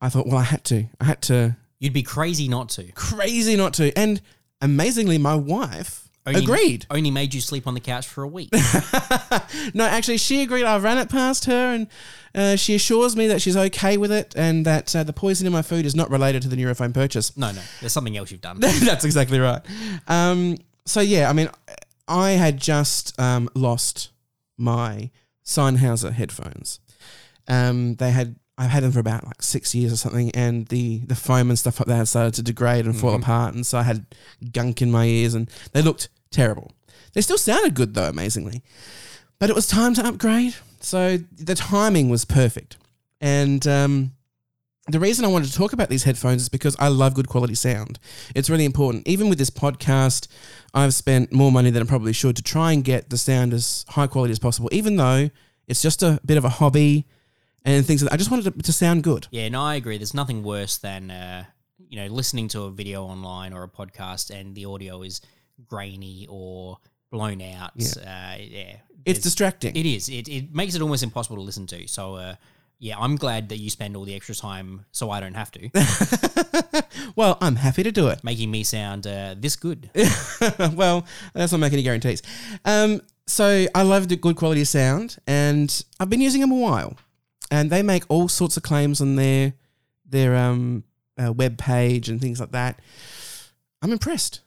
[0.00, 0.86] I thought, well, I had to.
[1.00, 1.56] I had to.
[1.78, 2.90] You'd be crazy not to.
[2.92, 3.96] Crazy not to.
[3.98, 4.20] And
[4.60, 6.86] amazingly, my wife Only- agreed.
[6.90, 8.50] Only made you sleep on the couch for a week.
[9.74, 10.64] No, actually, she agreed.
[10.64, 11.86] I ran it past her, and
[12.34, 15.52] uh, she assures me that she's okay with it, and that uh, the poison in
[15.52, 17.36] my food is not related to the Nuraphone purchase.
[17.36, 18.58] no, no, there's something else you've done.
[18.60, 19.60] That's exactly right.
[20.08, 20.56] Um,
[20.86, 21.48] so yeah, I mean,
[22.08, 24.10] I had just um, lost
[24.56, 25.10] my
[25.44, 26.80] Sennheiser headphones.
[27.48, 30.98] Um, they had I've had them for about like six years or something, and the
[31.00, 33.78] the foam and stuff like that had started to degrade and fall apart, and so
[33.78, 34.06] I had
[34.52, 36.70] gunk in my ears, and they looked terrible.
[37.12, 38.62] They still sounded good though, amazingly,
[39.40, 40.54] but it was time to upgrade.
[40.78, 42.76] So the timing was perfect,
[43.20, 44.12] and um,
[44.86, 47.56] the reason I wanted to talk about these headphones is because I love good quality
[47.56, 47.98] sound.
[48.32, 49.08] It's really important.
[49.08, 50.28] Even with this podcast,
[50.72, 53.84] I've spent more money than I probably should to try and get the sound as
[53.88, 55.30] high quality as possible, even though
[55.66, 57.06] it's just a bit of a hobby
[57.64, 58.14] and things like that.
[58.14, 59.28] I just wanted to, to sound good.
[59.30, 59.98] Yeah, no, I agree.
[59.98, 61.44] There's nothing worse than uh,
[61.88, 65.20] you know listening to a video online or a podcast and the audio is
[65.66, 66.78] grainy or
[67.10, 67.72] blown out.
[67.76, 69.76] Yeah, uh, yeah It's distracting.
[69.76, 70.08] It is.
[70.08, 71.86] It, it makes it almost impossible to listen to.
[71.86, 72.34] So uh,
[72.82, 75.70] yeah, I'm glad that you spend all the extra time so I don't have to,
[77.16, 78.24] well, I'm happy to do it.
[78.24, 79.88] making me sound uh, this good.
[80.74, 82.22] well, let's not making any guarantees.
[82.64, 86.56] Um, so I love the good quality of sound, and I've been using them a
[86.56, 86.96] while.
[87.52, 89.52] And they make all sorts of claims on their
[90.06, 90.84] their um,
[91.22, 92.80] uh, web page and things like that.
[93.82, 94.40] I'm impressed.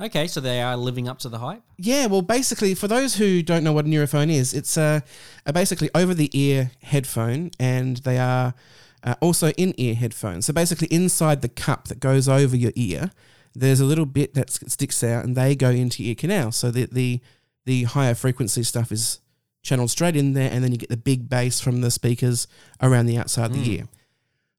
[0.00, 1.62] Okay, so they are living up to the hype.
[1.78, 5.02] Yeah, well, basically, for those who don't know what a Nuraphone is, it's a,
[5.46, 8.54] a basically over the ear headphone, and they are
[9.02, 10.46] uh, also in ear headphones.
[10.46, 13.10] So basically, inside the cup that goes over your ear,
[13.54, 16.52] there's a little bit that sticks out, and they go into your ear canal.
[16.52, 17.20] So the the
[17.64, 19.20] the higher frequency stuff is
[19.64, 22.46] channeled straight in there, and then you get the big bass from the speakers
[22.80, 23.88] around the outside of the ear.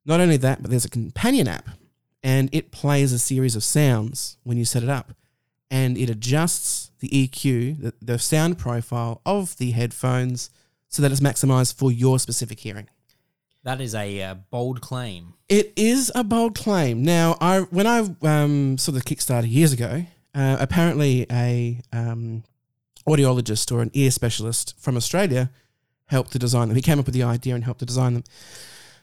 [0.05, 1.69] Not only that, but there's a companion app,
[2.21, 5.13] and it plays a series of sounds when you set it up
[5.71, 10.49] and it adjusts the EQ, the, the sound profile of the headphones,
[10.87, 12.87] so that it's maximized for your specific hearing.
[13.63, 15.33] That is a uh, bold claim.
[15.49, 17.03] It is a bold claim.
[17.03, 22.43] Now, I when I um, saw the Kickstarter years ago, uh, apparently a um,
[23.07, 25.49] audiologist or an ear specialist from Australia
[26.07, 26.75] helped to design them.
[26.75, 28.23] He came up with the idea and helped to design them.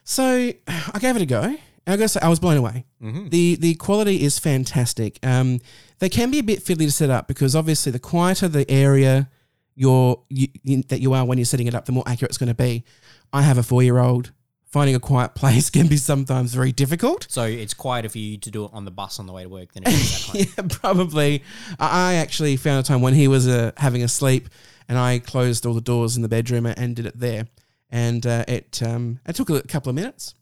[0.04, 1.42] So I gave it a go.
[1.42, 2.84] And I gotta say, I was blown away.
[3.30, 5.18] The the quality is fantastic.
[5.24, 5.60] Um,
[5.98, 9.28] they can be a bit fiddly to set up because obviously the quieter the area
[9.74, 12.38] you're you, you, that you are when you're setting it up, the more accurate it's
[12.38, 12.84] going to be.
[13.32, 14.32] I have a four year old.
[14.72, 17.26] Finding a quiet place can be sometimes very difficult.
[17.28, 19.48] So it's quieter for you to do it on the bus on the way to
[19.48, 20.46] work than it is at home.
[20.56, 21.44] Yeah, probably.
[21.78, 24.48] I actually found a time when he was uh, having a sleep,
[24.88, 27.48] and I closed all the doors in the bedroom and did it there.
[27.90, 30.34] And uh, it um, it took a couple of minutes,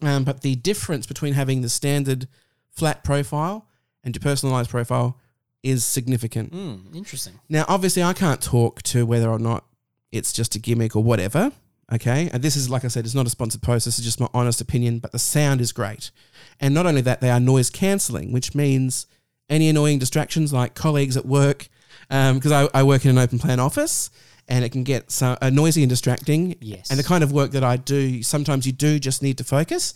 [0.00, 2.28] um, but the difference between having the standard
[2.70, 3.68] flat profile
[4.02, 5.18] and your personalized profile
[5.62, 6.52] is significant.
[6.52, 7.34] Hmm, interesting.
[7.50, 9.66] Now, obviously, I can't talk to whether or not
[10.10, 11.52] it's just a gimmick or whatever.
[11.92, 12.30] Okay.
[12.32, 13.84] And this is, like I said, it's not a sponsored post.
[13.84, 16.10] This is just my honest opinion, but the sound is great.
[16.58, 19.06] And not only that, they are noise cancelling, which means
[19.50, 21.68] any annoying distractions like colleagues at work,
[22.08, 24.10] because I, I work in an open plan office
[24.48, 26.56] and it can get so, uh, noisy and distracting.
[26.60, 26.90] Yes.
[26.90, 29.94] And the kind of work that I do, sometimes you do just need to focus.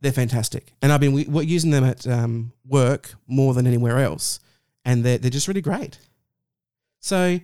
[0.00, 0.72] They're fantastic.
[0.82, 4.40] And I've been we, we're using them at um, work more than anywhere else.
[4.84, 5.98] And they're, they're just really great.
[7.00, 7.40] So,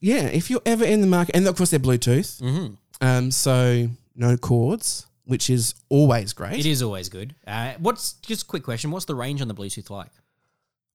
[0.00, 3.88] yeah, if you're ever in the market, and of course they're Bluetooth, hmm um, so
[4.14, 6.58] no cords, which is always great.
[6.58, 7.34] It is always good.
[7.46, 8.90] Uh, what's just a quick question?
[8.90, 10.10] What's the range on the Bluetooth like?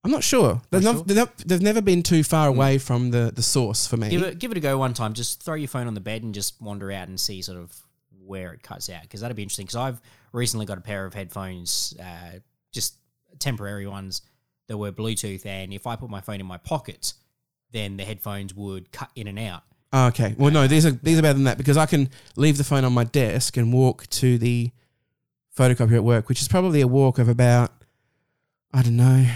[0.04, 0.60] I'm not sure.
[0.70, 1.04] They've, Not sure?
[1.04, 4.08] they've, not- they've never been too far away from the, the source for me.
[4.08, 5.12] Give it give it a go one time.
[5.12, 7.72] Just throw your phone on the bed and just wander out and see sort of
[8.24, 9.64] where it cuts out because that'd be interesting.
[9.66, 10.00] Because I've
[10.32, 12.38] recently got a pair of headphones, uh,
[12.72, 12.96] just
[13.38, 14.22] temporary ones
[14.66, 17.14] that were Bluetooth, and if I put my phone in my pocket,
[17.70, 19.62] then the headphones would cut in and out.
[19.92, 20.34] Oh, okay.
[20.38, 22.84] Well, no, these are these are better than that because I can leave the phone
[22.84, 24.70] on my desk and walk to the
[25.56, 27.72] photocopier at work, which is probably a walk of about
[28.72, 29.26] I don't know,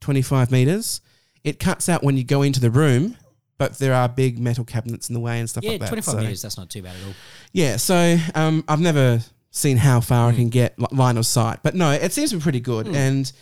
[0.00, 1.00] twenty five meters.
[1.44, 3.16] It cuts out when you go into the room,
[3.58, 5.88] but there are big metal cabinets in the way and stuff Yeah, like that.
[5.88, 7.14] 25 so- meters, that's not too bad at all.
[7.52, 10.34] Yeah, so um, I've never seen how far Hmm.
[10.34, 12.94] I can get line of sight, but no, it seems to be pretty good, Hmm.
[12.94, 13.32] and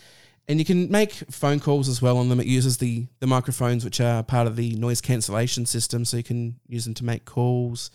[0.50, 2.40] and you can make phone calls as well on them.
[2.40, 6.24] It uses the the microphones, which are part of the noise cancellation system, so you
[6.24, 7.92] can use them to make calls,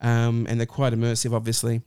[0.00, 1.82] um, and they're quite immersive, obviously.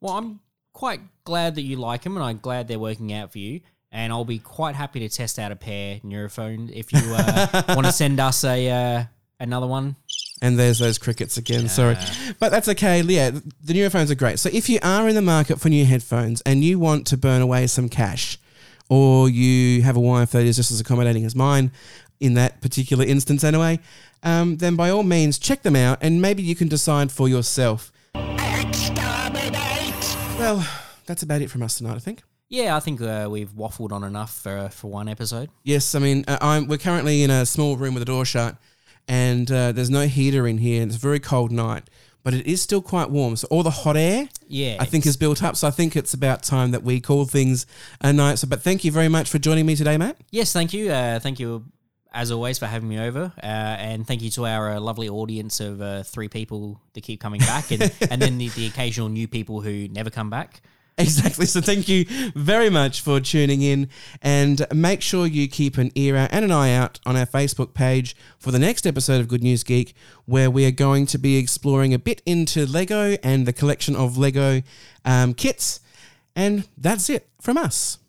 [0.00, 0.40] Well, I'm
[0.72, 3.60] quite glad that you like them, and I'm glad they're working out for you.
[3.92, 7.86] And I'll be quite happy to test out a pair Nuraphone if you uh, want
[7.86, 9.04] to send us a uh,
[9.40, 9.96] another one.
[10.40, 11.68] And there's those crickets again.
[11.68, 11.96] Sorry,
[12.38, 13.02] but that's okay.
[13.02, 14.38] Yeah, the Nuraphones are great.
[14.38, 17.42] So if you are in the market for new headphones and you want to burn
[17.42, 18.38] away some cash,
[18.90, 21.72] or you have a wife that is just as accommodating as mine,
[22.20, 23.80] in that particular instance anyway,
[24.22, 27.90] um, then by all means check them out and maybe you can decide for yourself.
[30.38, 30.66] Well,
[31.06, 32.22] that's about it from us tonight, I think.
[32.50, 35.50] Yeah, I think uh, we've waffled on enough for for one episode.
[35.62, 38.56] Yes, I mean, uh, I'm, we're currently in a small room with a door shut,
[39.06, 41.88] and uh, there's no heater in here, and it's a very cold night,
[42.22, 43.36] but it is still quite warm.
[43.36, 45.56] So all the hot air, Yeah, I think, is built up.
[45.56, 47.66] So I think it's about time that we call things
[48.00, 48.38] a night.
[48.38, 50.16] So, but thank you very much for joining me today, Matt.
[50.30, 50.90] Yes, thank you.
[50.90, 51.64] Uh, thank you,
[52.12, 53.32] as always, for having me over.
[53.42, 57.20] Uh, and thank you to our uh, lovely audience of uh, three people that keep
[57.20, 60.60] coming back, and, and then the, the occasional new people who never come back.
[61.10, 61.46] Exactly.
[61.46, 63.88] So thank you very much for tuning in
[64.20, 67.72] and make sure you keep an ear out and an eye out on our Facebook
[67.72, 69.94] page for the next episode of Good News Geek,
[70.26, 74.18] where we are going to be exploring a bit into Lego and the collection of
[74.18, 74.60] Lego
[75.06, 75.80] um, kits.
[76.36, 77.99] And that's it from us.